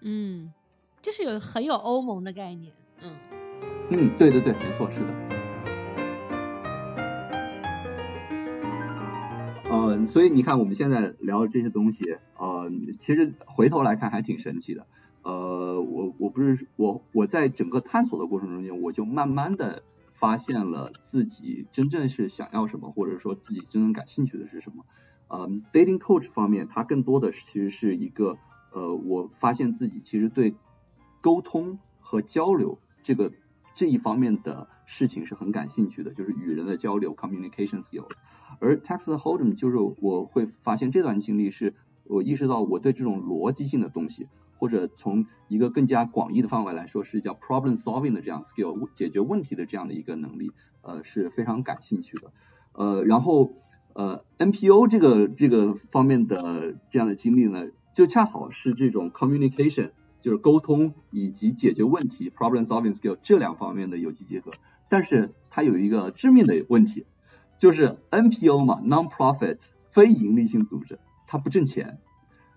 [0.00, 0.52] 嗯，
[1.00, 3.12] 就是有很有欧盟的概念，嗯。
[3.90, 5.41] 嗯，对对对，没错，是的。
[9.72, 14.86] 呃，所以你看，我们现在聊的这些东西，呃，其实回头来看还挺神奇的。
[15.22, 24.84] 呃，我我不是我我在整个探索的过程中间，我就慢慢的发现了自己真正是想要什么，或者说自己真正感兴趣的是什么。
[25.28, 28.36] 呃，dating coach 方面，它更多的其实是一个，
[28.72, 30.54] 呃，我发现自己其实对
[31.22, 33.32] 沟通和交流这个。
[33.74, 38.10] 这一方面的事情是很感兴趣的，就是与人的交流 （communication skills）。
[38.60, 41.74] 而 Texas Hold'em 就是我会发现这段经历是
[42.04, 44.28] 我意识到我对这种逻辑性的东西，
[44.58, 52.30] 或者从一个更加广义的范围来说是叫 problem solving 的这样 skill，解决问题的这样的一个能力，呃是非常感兴趣的。
[52.74, 53.54] 呃，然后
[53.94, 59.92] 呃 NPO 这个这个方面的这样的经历呢，就恰好是这种 communication。
[60.22, 64.52] 就是沟通以及解决问题 （problem solving skill） 这两方面的有机结合，
[64.92, 67.06] 但是它有一个致命的问题，
[67.56, 69.58] 就是 NPO 嘛，non-profit
[69.90, 71.98] 非盈利性组织，它不挣钱，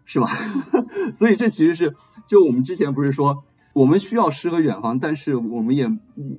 [0.04, 0.28] 是吧？
[1.18, 1.96] 所以这其实是，
[2.28, 5.90] 就我们之前不是说，我们需要诗和远方，但是我们也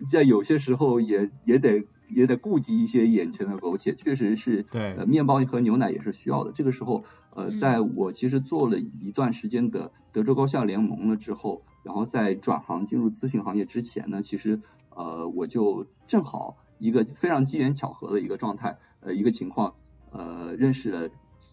[0.06, 1.86] 在有些时候也也得。
[2.08, 6.52] 也得顾及一些眼前的苟且，确实是，对，呃，面包和牛奶也是需要的。
[6.52, 7.02] 这个时候，
[7.34, 14.60] 呃，在我其实做了一段时间的德州高校联盟了之后，然后在转行进入咨询行业之前呢，其实，
[14.96, 19.74] 呃，我就正好一个非常机缘巧合的一个状态，呃，一个情况，
[20.10, 21.10] 呃，认识了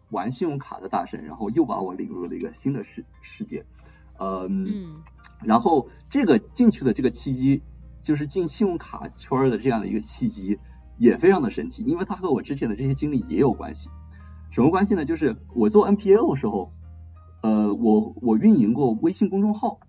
[0.10, 3.66] 玩信用卡的大神，然后又把我领入了一个新的世世界，
[4.18, 5.04] 嗯，
[5.44, 7.62] 然后这个进去的这个契机。
[8.04, 10.60] 就是进信用卡圈的这样的一个契机
[10.98, 13.88] 也非常的神奇，因为它和我之前的这些经历也有关系。
[14.52, 15.06] 什么关系呢？
[15.06, 16.74] 就是我做 NPL 的时候，
[17.42, 19.80] 呃，我我运营过微信公众号，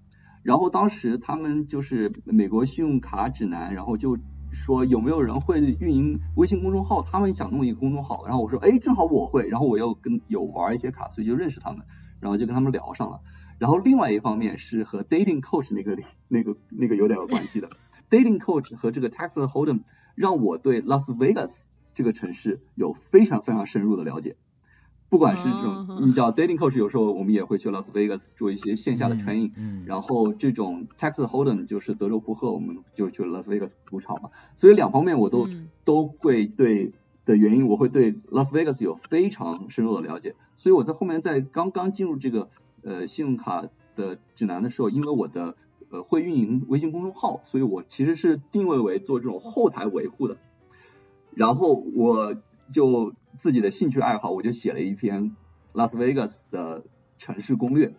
[0.44, 4.18] 然后当时他们就是美国信用卡指南，然后就
[4.52, 11.86] 说有没有人会运营微信公众号，他们想弄一个公众号，然后我说哎，正好我会，然后我又跟有玩一些卡，所以就认识他们，
[12.20, 13.20] 然后就跟他们聊上了。
[13.58, 15.96] 然后另外一方面是和 Dating Coach 那个
[16.28, 17.70] 那个那个有点有关系的。
[18.10, 19.80] Dating Coach 和这个 Texas Hold'em
[20.14, 21.62] 让我对 Las Vegas
[21.94, 24.36] 这个城市有非常非常深入的了解。
[25.08, 29.52] 不管是这种你叫 Dating Coach，有时候我们也会去 Las Vegas 做一些线下的 training。
[29.86, 34.30] 然后这种 Texas Hold'em 就是德州扑克，我们就去 Las Vegas 赌场嘛。
[34.56, 35.48] 所以两方面我都
[35.84, 36.92] 都会对
[37.24, 40.34] 的原因，我会对 Las Vegas 有非常深入的了解。
[40.56, 42.48] 所以我在后面在刚刚进入这个
[42.82, 45.56] 呃信用卡的指南的时候，因为我的
[45.90, 50.38] 呃，会运营微信公众号，所以我其实是定位为做这种后台维护的。
[51.30, 52.34] 然后我
[52.72, 55.36] 就自己的兴趣爱好，我就写了一篇
[55.72, 56.84] 拉斯维加斯的
[57.18, 57.94] 城市攻略，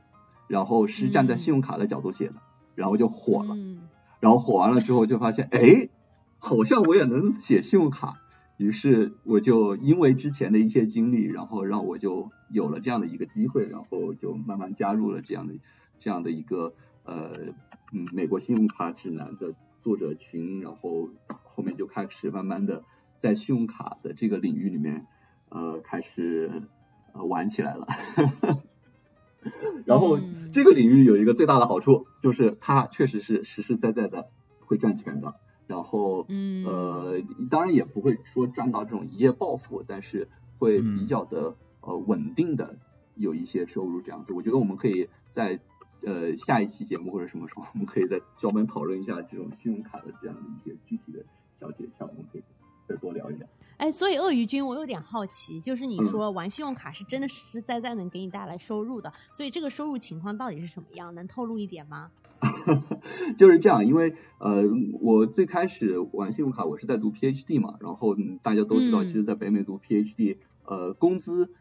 [0.47, 2.35] 然后是站在信用卡的角度写的，
[2.75, 3.55] 然后就火了。
[4.19, 5.89] 然后火完了之后就发现，哎，
[6.39, 8.15] 好像我也能写信用卡。
[8.57, 15.55] 于是我就因为之前的一些经历，然后让我就有了这样的一个机会，然后就慢慢加入了这样的
[15.99, 17.33] 这样的一个呃
[17.91, 19.53] 嗯美国信用卡指南的
[19.83, 22.85] 作者群，然后后面就开始慢慢的
[23.17, 25.05] 在信用卡的这个领域里面
[25.49, 26.63] 呃开始
[27.13, 27.87] 呃玩起来了。
[29.85, 30.19] 然后
[30.51, 34.29] 这个领域有一个最大的好处，就是它确实是实实在在的
[34.61, 35.35] 会赚钱的。
[35.67, 36.27] 然后，
[36.65, 40.27] 呃，当然也不会说赚到这种一夜暴富，但是
[40.59, 42.77] 会比较的呃稳定的
[43.15, 44.33] 有一些收入这样子。
[44.33, 45.59] 我觉得我们可以在
[46.03, 51.25] 呃下一期节目或者什么时候，我们可以再专门讨论一下这种信用卡的这样的一些具体的
[51.59, 52.43] 小诀窍，我们可以
[52.87, 53.47] 再多聊一聊。
[53.77, 61.13] 哎，所以鳄鱼君，我有点好奇，就是你说玩信用卡是真的实实在在能给你带来收入的，所以这个收入情况到底是什么样？
[61.13, 62.09] 能透露一点吗？
[63.37, 64.63] 就是这样，因为呃，
[65.01, 71.51] 我最开始玩信用卡，我是在读 PhD 嘛，然后大家都知道，其实在北美读 PhD，呃，工资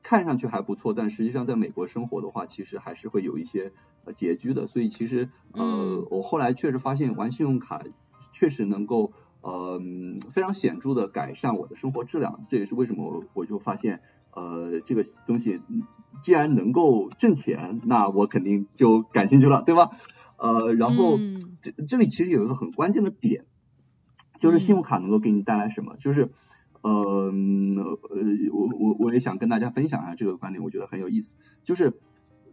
[0.00, 3.72] 看上去还不错，但实际上在美国生活的话，其实还是会有一些
[4.04, 7.82] 呃拮据的，所以其实呃，我后来确实发现玩信用卡
[8.32, 9.12] 确实能够。
[9.40, 9.80] 呃，
[10.32, 14.00] 非常显著的改善我的生活质量，这也是为什么我就发现，
[14.32, 15.60] 呃，这个东西
[16.22, 19.90] 既然能够挣钱，那我肯定就感兴趣了，对吧？
[20.36, 21.18] 呃，然后
[21.60, 23.44] 这这里其实有一个很关键的点，
[24.38, 25.96] 就是信用卡能够给你带来什么？
[25.96, 26.30] 就是，
[26.82, 27.32] 呃，呃，
[28.52, 31.36] 我我我也想跟大家分享一下这个观点，我觉得很有意思。
[31.62, 32.00] 就是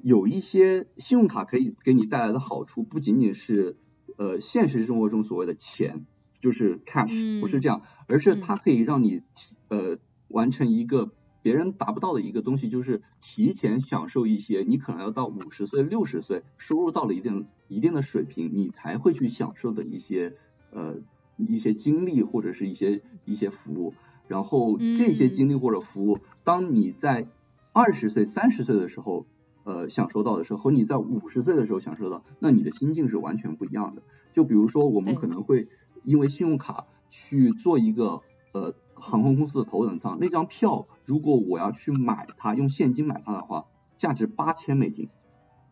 [0.02, 3.78] 有一些信用卡可以给你带来的好处，不仅仅是
[4.18, 6.06] 呃现实生活中所谓的钱。
[6.40, 9.22] 就是 cash 不是这样，而是它可以让你
[9.70, 11.12] 呃完成一个
[11.42, 20.34] 别人达不到的一个东西，就是提前享受一些你可能要到五十岁、六十岁，收入到了一定一定的水平，你才会去享受的一些
[20.72, 20.98] 呃
[21.38, 23.94] 一些经历或者是一些一些服务。
[24.28, 27.28] 然后这些经历或者服务，当你在
[27.74, 29.28] 二十岁、三十岁的时候
[29.64, 34.02] 呃享受到的时候，和你在五十岁的时候享受到，那你的心境是完全不一样的。
[34.32, 35.68] 就比如说我们可能会。
[36.06, 38.22] 因为信用卡去做一个
[38.54, 43.66] 呃航空公司的头等舱，那张票如果我要去买它，用现金买它的话，
[43.98, 45.10] 价值八千美金，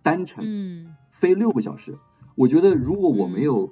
[0.01, 1.97] 单程，嗯飞六个小时。
[2.35, 3.71] 我觉得如果我没有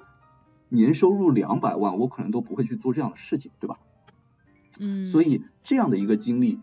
[0.69, 3.79] 年收入两百万，我可能都不会去做这样的事情，对吧？
[4.79, 5.07] 嗯。
[5.07, 6.59] 所以这样的一个经历，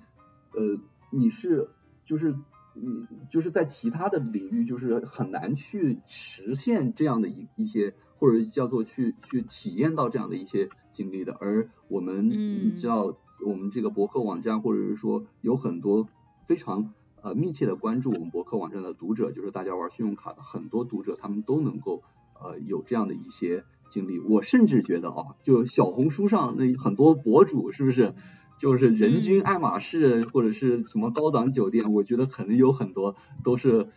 [0.53, 0.81] 呃，
[1.11, 1.71] 你是
[2.05, 2.37] 就是
[2.83, 7.95] 你就是在其他的领域就是很难去实现这样的一一些。
[8.21, 13.17] 或者叫做去去体验到这样的一些经历的，而我们你知道，
[13.47, 16.09] 我们这个博客网站，或者是说有很多
[16.49, 22.03] 非常呃密切的关注我们博客网站的读者，就是大家玩信用卡的很多读者，他们都能够
[22.43, 24.19] 呃有这样的一些经历。
[24.19, 28.15] 我甚至觉得啊，就小红书上那很多博主，是不是
[28.59, 31.93] 就是人均爱马仕或者是什么高档酒店？
[31.95, 33.89] 我觉得可能有很多都是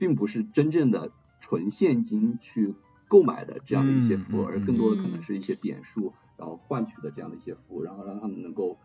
[0.00, 2.74] 并不是真正的纯现金去。
[3.08, 8.78] 购买的这样的一些服务，而更多的可能是一些点数，然后换取的这样的一些服务，然后让他们能够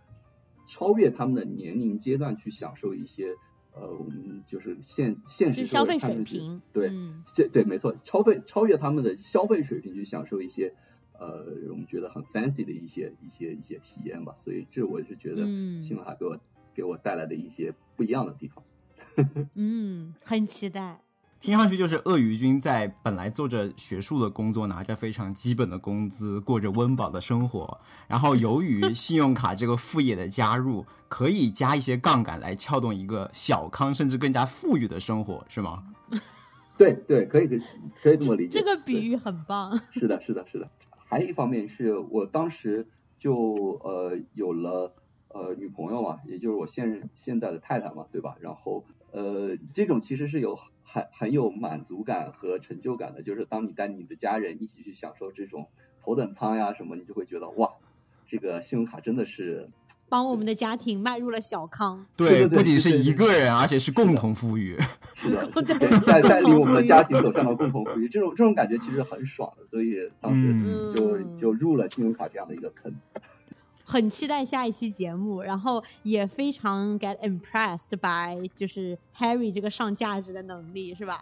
[0.67, 3.36] 超越他们的年龄阶段去享受一些
[3.73, 6.91] 呃，我们就是现现实消费水平，对，
[7.34, 10.75] 这对没错，超费超越他们的消费水平去享受一些
[11.22, 14.34] 呃，我们觉得很 fancy 的一些一些一些体验吧。
[14.39, 15.45] 所以这我是觉得
[15.80, 16.39] 信用卡给我
[16.74, 18.63] 给我带来的一些不一样的地方。
[19.53, 21.01] 嗯，很期待。
[21.39, 27.80] 听上去就是鳄鱼君在本来做着学术的工作，拿着非常基本的工资，过着温饱的生活。
[28.07, 35.84] 然后由于信用卡这个副业的加入，可以加一些杠杆来撬动一个小康甚至更加富裕的生活，是吗？
[36.78, 37.59] 对对，可以可以
[38.01, 38.59] 可以这么理解。
[38.59, 39.76] 这个比喻很棒。
[39.91, 40.69] 是的，是的，是的。
[41.12, 42.88] 还有一方面是我当时
[43.20, 44.95] 就呃有了
[45.28, 48.38] 呃女朋友嘛，也就是我现现在的太太嘛，对吧？
[48.39, 50.57] 然后呃这种其实是有。
[50.84, 55.70] 很很有满足感和成就感的，就是当你带你的家人一起去享受这种
[56.01, 57.76] 头等舱呀什么，你就会觉得哇，
[58.26, 59.70] 这个信用卡真的是
[60.12, 62.05] 帮我们的家庭迈入了小康。
[62.18, 64.78] 对，不仅是一个人，而且是共同富裕。
[65.16, 65.47] 是的，
[66.05, 70.53] 带带领我们的家庭走向了共同富裕，这种这种感觉其实很爽的，所以当时
[70.93, 72.93] 就就入了信用卡这样的一个坑。
[73.84, 81.20] 很期待下一期节目，然后也非常 get impressed by 就是 Harry 这个上价值的能力，是吧？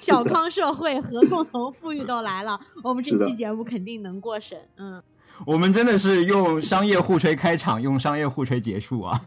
[0.00, 4.58] 小康社会和共同富裕都来了，我们这期节目肯定能过审。
[4.76, 5.02] 嗯，
[5.44, 9.20] 我们真的是用商业互吹开场，用商业互吹结束啊！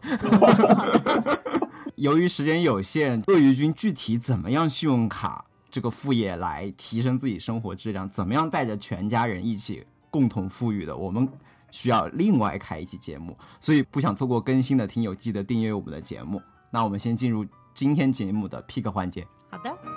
[1.96, 5.44] 由于时间有限，鳄鱼君具体怎么样信用卡？
[5.70, 11.28] 这个副业来提升自己生活质量，怎么样带着全家人一起共同富裕的，我们
[11.70, 13.36] 需要另外开一期节目。
[13.60, 16.40] 所以不想错过更新的听友，记得订阅我们的节目。
[16.70, 17.44] 那我们先进入
[17.74, 19.26] 今天节目的 pick 环节。
[19.50, 19.87] 好的。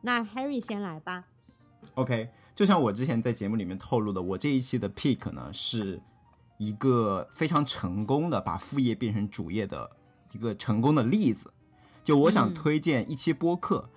[0.00, 1.24] 那 Harry 先来吧。
[1.94, 6.00] OK，就像我之前在节目里面透露的，我这一期的 pick 呢是
[6.58, 9.90] 一个非常成功的把副业变成主业的
[10.32, 11.52] 一个成功的例子。
[12.04, 13.88] 就我想嗯推荐一期播客，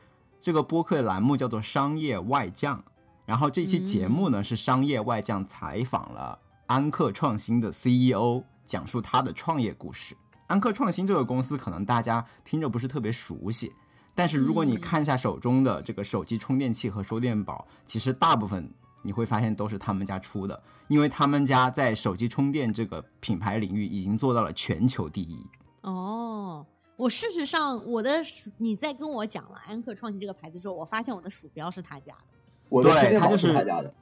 [0.42, 2.80] 这个播客的栏目叫做《商业外将》，
[3.26, 10.16] 然后这期节目呢、是商业外将采访了安克创新的 CEO，讲述他的创业故事。
[10.48, 13.72] 安克创新这个公司可能大家听着不是特别熟悉，
[14.20, 18.70] 但是如果你看一下手中的这个手机充电器和手电宝，其实大部分
[19.02, 25.42] 你会发现都是他们家出的，因为他们家在手机充电这个品牌领域已经做到了全球第一。
[25.84, 26.66] 哦，
[26.98, 28.20] 我事实上我的，
[28.58, 32.38] 你在跟我讲了安克创新这个牌子之后，我发现我的鼠标是他家的。
[32.68, 33.94] 我的对充电宝它就是他家的，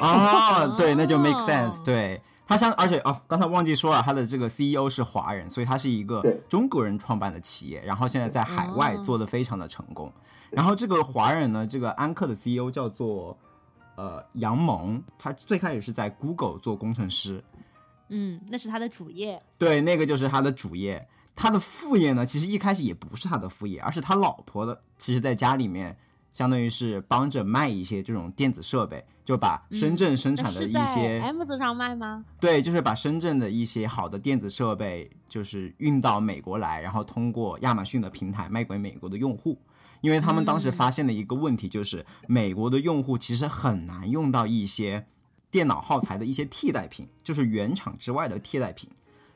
[0.00, 1.80] 哦，对，那就 make 哦 sense。
[1.84, 10.12] 对，他像，而且哦，刚才忘记说了，他的这个 CEO 是华人，所以他是一个中国人创办的企业，然后现在在海外哦做的非常的成功。
[10.50, 13.36] 然后这个华人呢，这个安克的 CEO 叫做
[13.96, 17.42] 呃杨蒙，他最开始是在 Google 做工程师，
[18.08, 19.42] 嗯，那是他的主业。
[19.56, 21.08] 对，那个就是他的主业。
[21.34, 24.78] 他的副业呢，其实一开始也不是他的副业，而是他老婆的。
[24.98, 25.96] 其实，在家里面，
[26.32, 32.24] 相当于是帮着卖一些这种电子设备，就把深圳生产的一些，Amazon 上卖吗？
[32.40, 39.58] 对，就是把深圳的一些好的电子设备，就是运到美国来，然后通过亚马逊的平台卖给美国的用户。
[40.00, 45.06] 因为他们当时发现的一个问题就是，美国的用户其实很难用到一些
[45.48, 48.90] 电脑耗材的一些替代品，就是原厂之外的替代品。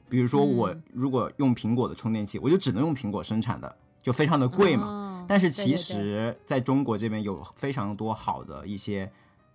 [0.09, 5.06] 比如说，我如果用苹果的充电器，我就只能用苹果生产的，就非常的贵嘛。
[5.27, 9.11] 哦但是其实在中国这边有非常多好的一些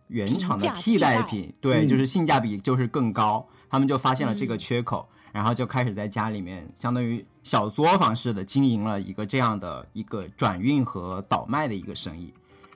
[0.07, 3.47] 原厂的替代品，对，嗯就是性价比就是更高。
[3.69, 12.33] 他们就发现了这个嗯缺口，然后就开始在家里面相当于小作坊式的经营了一个这样的一个转运和倒卖的一个生意。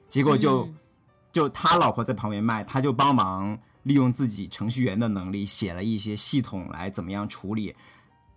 [0.08, 0.76] 结果就、嗯
[1.36, 7.76] 就他老婆在旁边卖，他就帮忙利用自己程序员的能力写了一些系统来怎么样处理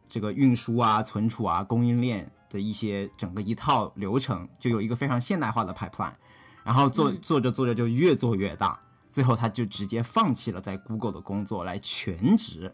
[0.08, 6.14] 这个运输啊、存储啊、供应链的一些整个一套流程，就有一个非常现代化的 pipeline。
[6.64, 8.78] 然后做嗯做着做着就越做越大，
[9.10, 12.70] 最后他就直接放弃了在 Google 的工作，来全职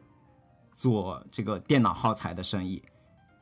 [0.74, 2.82] 做这个电脑耗材的生意。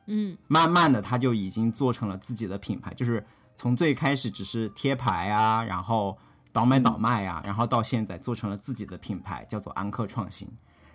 [0.05, 3.25] 嗯慢慢的，他就已经做成了自己的品牌，就是
[3.55, 6.15] 从最开始只是贴牌啊，然后
[6.51, 10.47] 倒买倒卖啊，然后到现在做成了自己的品牌，叫做安克创新。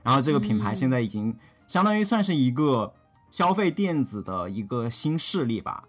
[0.04, 1.36] 然后这个品牌现在已经
[1.66, 2.94] 相当于算是一个
[3.30, 5.88] 消费电子的一个新势力吧。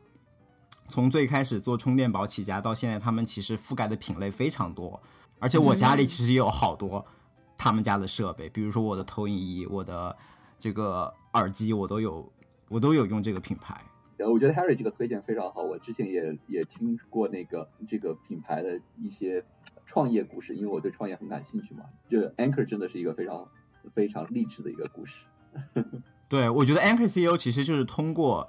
[0.87, 4.99] 从最开始做充电宝起家，到现在他们其实覆盖的品类非常多，
[5.37, 7.05] 而且我家里其实也有好多
[7.55, 10.17] 他们家的设备，比如说我的投影仪、我的
[10.59, 12.31] 这个耳机，我都有，
[12.69, 13.79] 我都有用这个品牌。
[14.17, 19.45] 呃，我觉得 Harry 这个推荐非常好，我之前也也听过那个这个品牌的一些
[19.85, 21.85] 创业故事，因为我对创业很感兴趣嘛。
[22.09, 23.47] 就 Anchor 真的是一个非常
[23.93, 25.23] 非常励志的一个故事。
[26.29, 28.47] 对，我觉得 Anchor CEO 其实就是通过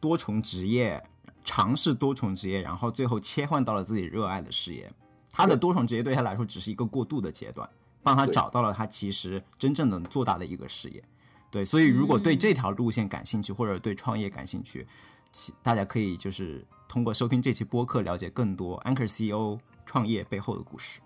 [0.00, 1.04] 多重职业，
[1.44, 4.90] 尝试多重职业，然后最后切换到了自己热爱的事业。
[5.32, 7.68] 他的多重职业对他来说只是一个过渡的阶段，
[8.02, 11.02] 帮他找到了他其实真正能做大的一个事业。
[11.50, 14.86] 对，所以如果对这条路线感兴趣，或者对创业感兴趣，
[15.32, 21.00] 其大家可以就是通过收听这期播客了解更多 Anchor CEO 创业背后的故事。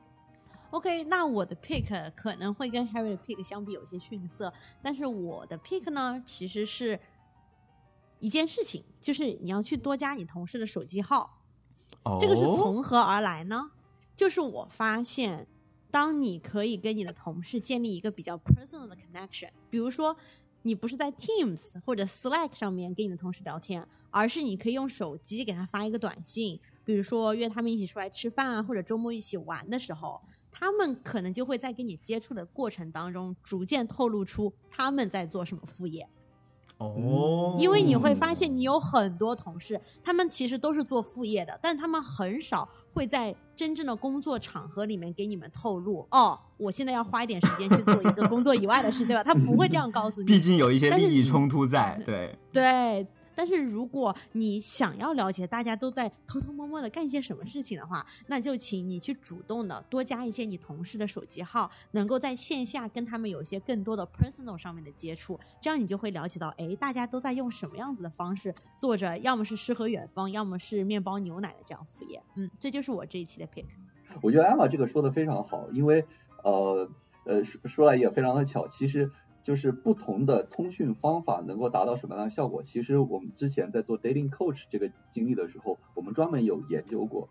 [0.71, 4.53] OK，那我的 pick 可能会跟 Harry 的 pick 相比有些逊色，
[4.83, 7.01] 但是我的 pick 呢，其实是
[8.21, 11.39] 一件事情，就是你要去多加你同事的手机号。
[12.05, 13.73] 哦，这个是从何而来呢？
[14.15, 15.49] 就是我发现，
[15.91, 20.17] 当你可以跟你的同事建立一个比较 personal 的 connection，比如说
[20.63, 30.21] 你不是在 Teams 或者 Slack 上面跟你的同事聊天，而是你可以用手机给他发一个短信，比如说约他们一起出来吃饭啊，或者周末一起玩的时候，
[30.53, 36.09] 他们可能就会在跟你接触的过程当中，逐渐透露出他们在做什么副业。
[36.79, 49.23] 哦，因为你会发现，你有很多同事，他们其实都是做副业的，但他们很少会在真正的工作场合里面给你们透露，哦，我现在要花一点时间去做一个工作以外的事，对吧？
[49.23, 50.27] 他不会这样告诉你。
[50.33, 52.35] 毕竟有一些利益冲突在，对。
[52.51, 53.07] 对，
[53.41, 72.23] 但是如果你想要了解大家都在偷偷摸摸的干些什么事情的话，那就请你去主动的多加一些你同事的手机号，能够在线下跟他们有一些更多的 personal 上面的接触，这样你就会了解到，哎，大家都在用什么样子的方式做着，要么是诗和远方，要么是面包牛奶的这样副业。
[72.35, 73.65] 嗯，这就是我这一期的 pick。
[74.21, 76.05] 我觉得艾玛这个说的非常好，因为
[76.45, 76.87] 呃
[77.25, 79.11] 呃说说来也非常的巧，其实
[79.43, 82.63] 就是不同的通讯方法能够达到什么样的效果。
[82.63, 87.29] 其实我们之前在做 dating coach 这个经历的时候，我们专门有研究过，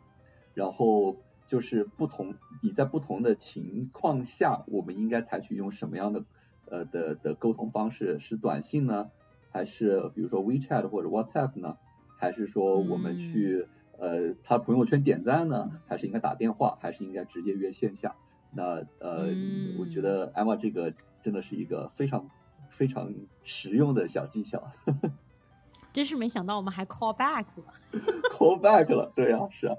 [0.54, 6.26] 然后就是不同你在不同的情况下，我们应该采取用什么样的
[6.66, 9.12] 呃的的沟通方式，是短信呢，
[9.52, 11.78] 还是比如说 WeChat 或者 WhatsApp 呢，
[12.18, 18.16] 还是说我们去呃他朋友圈点赞呢，还是应该打电话，还是应该直接约线下？
[18.52, 19.76] 那呃，嗯。
[19.80, 22.30] 我觉得 Emma 这个真的是一个非常
[22.70, 23.14] 非常
[23.44, 24.64] 实用的小技巧
[25.92, 27.74] 真是没想到我们还 call back 了。
[28.32, 29.76] call back 了，对啊，是啊，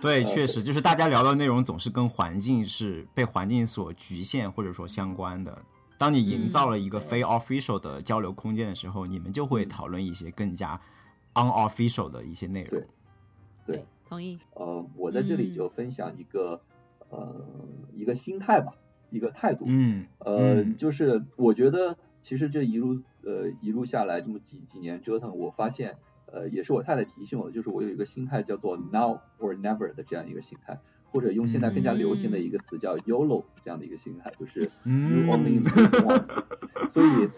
[0.00, 5.56] 对，确实就是大家聊的内容总是跟环境是被环境所局限或者说相关的。
[5.96, 10.78] 当你营造了一个非 official 的交流空间的时候，你们就会讨论一些更加
[11.34, 13.76] unofficial 的一些内容对。
[13.76, 14.36] 对同意。
[14.54, 16.60] 呃，我在这里就分享一个
[17.10, 17.40] 呃
[17.94, 18.74] 一个心态吧，
[19.12, 25.96] 一个态度，嗯，呃，嗯就是我觉得其实这一路呃一路下来这么几几年折腾，我发现
[26.26, 36.42] 呃也是我太太提醒我的，就是我有一个心态叫做 now or never 的这样一个心态，或者用现在更加流行的一个词叫 YOLO 这样的一个心态，就是 you 嗯 only live once。
[36.88, 37.28] 所以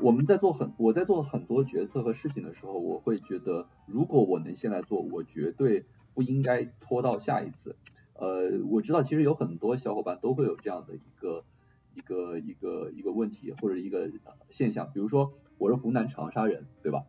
[0.00, 7.76] 我们在做很我在做很多决策和事情的时候，我会觉得如果我能现在做，我绝对不应该拖到下一次。
[8.20, 11.42] 呃，我知道其实有很多小伙伴都会有这样的一个
[11.94, 17.04] 一个一个一个问题或者一个呃现象，比如说我是湖南长沙人，对吧？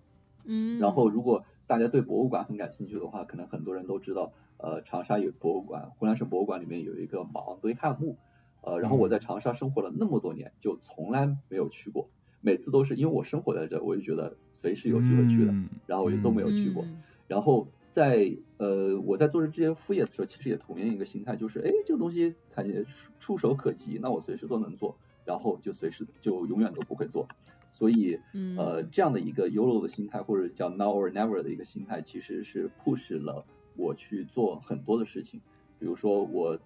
[0.45, 8.17] 嗯，然后如果大家对博物馆很感兴趣的话，可能很多人都知道，呃，长沙有博物馆，湖南省博物馆里面有一个马王堆汉墓，
[8.61, 12.09] 呃，然后我在长沙生活了那么多年，就从来没有去过，
[12.39, 16.85] 每次都是因为我生活在这，我就觉得随时有机会去的，嗯然后我就都没有去过。
[16.85, 27.27] 嗯然后在呃我在做这些副业的时候，其实也同样一个心态，就是哎这个东西它也触触手可及，那我随时都能做，然后就随时就永远都不会做。
[27.69, 35.41] 所以嗯呃这样的一个 YOLO 的心态，或者叫 Now or Never 的一个心态，其实是 push 了我去做很多的事情。
[35.77, 36.59] 比如说我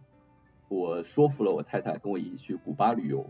[0.67, 3.25] 我说服了我太太跟我一起去古巴旅游，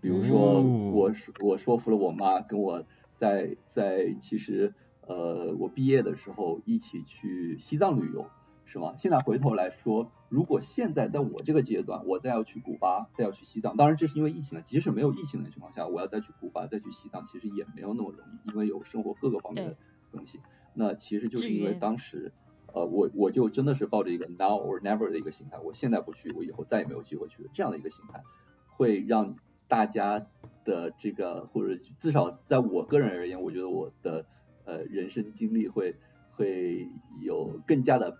[0.00, 2.84] 比如说哦我说我说服了我妈跟我
[3.14, 4.74] 在在其实
[5.06, 8.26] 呃我毕业的时候一起去西藏旅游，
[8.64, 8.94] 是吗？
[8.96, 14.62] 现在回头来说，如果现在在我这个阶段，我再要去古巴，再要去西藏，当然这是因为疫情了。
[14.62, 19.76] 即使没有疫情的情况下，我要再去古巴，再去西藏，其实也没有那么容易，因为有生活各个方面的
[20.10, 20.40] 东西。
[20.74, 22.32] 那其实就是因为当时，
[22.72, 28.22] 呃，我我就真的是抱着一个 now or never 的一个心态，我现在不去，我以后再也没有机会去这样的一个心态，
[28.68, 29.36] 会让
[29.68, 30.26] 大家
[30.64, 34.24] 的这个或者至少在我个人而言，我觉得我的
[34.64, 35.94] 呃人生经历会
[36.32, 36.88] 会
[37.20, 38.16] 有更加的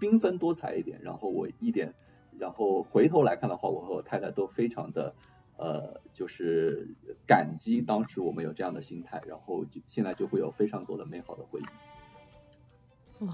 [0.00, 1.94] 缤纷多彩一点，然后我一点，
[2.38, 5.14] 然后回头来看的话，我和我太太都非常的
[5.56, 6.86] 呃，就是
[7.26, 13.24] 感激当时我们有这样的心态，然后就现在就会有非常多的美好的回忆。
[13.24, 13.32] 哇，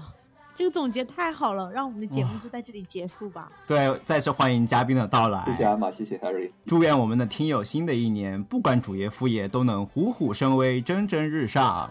[0.55, 3.51] 这个总结太好了，让我们的节目就在这里结束吧。
[3.67, 5.43] 对，再次欢迎嘉宾的到来。
[5.47, 6.49] 谢谢阿玛，谢谢 Harry。
[6.65, 11.89] 祝愿我们的听友新的一年，不管主业副业，都能虎虎生威，蒸蒸日上。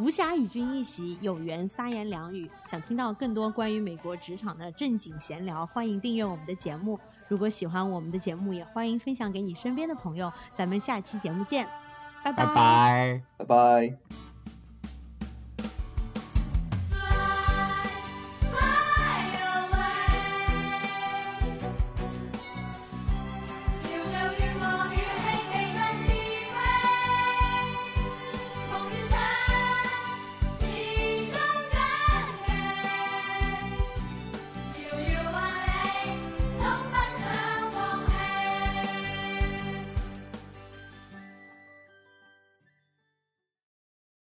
[0.00, 2.50] 无暇与君一席，有缘三言两语。
[2.66, 6.98] 想听到更多关于美国职场的正经闲聊，欢迎订阅我们的节目。
[7.28, 10.32] 如果喜欢我们的节目，也欢迎分享给你身边的朋友。
[10.56, 11.68] 咱们下期节目见，
[12.24, 13.22] 拜拜拜。
[13.36, 14.29] 拜拜。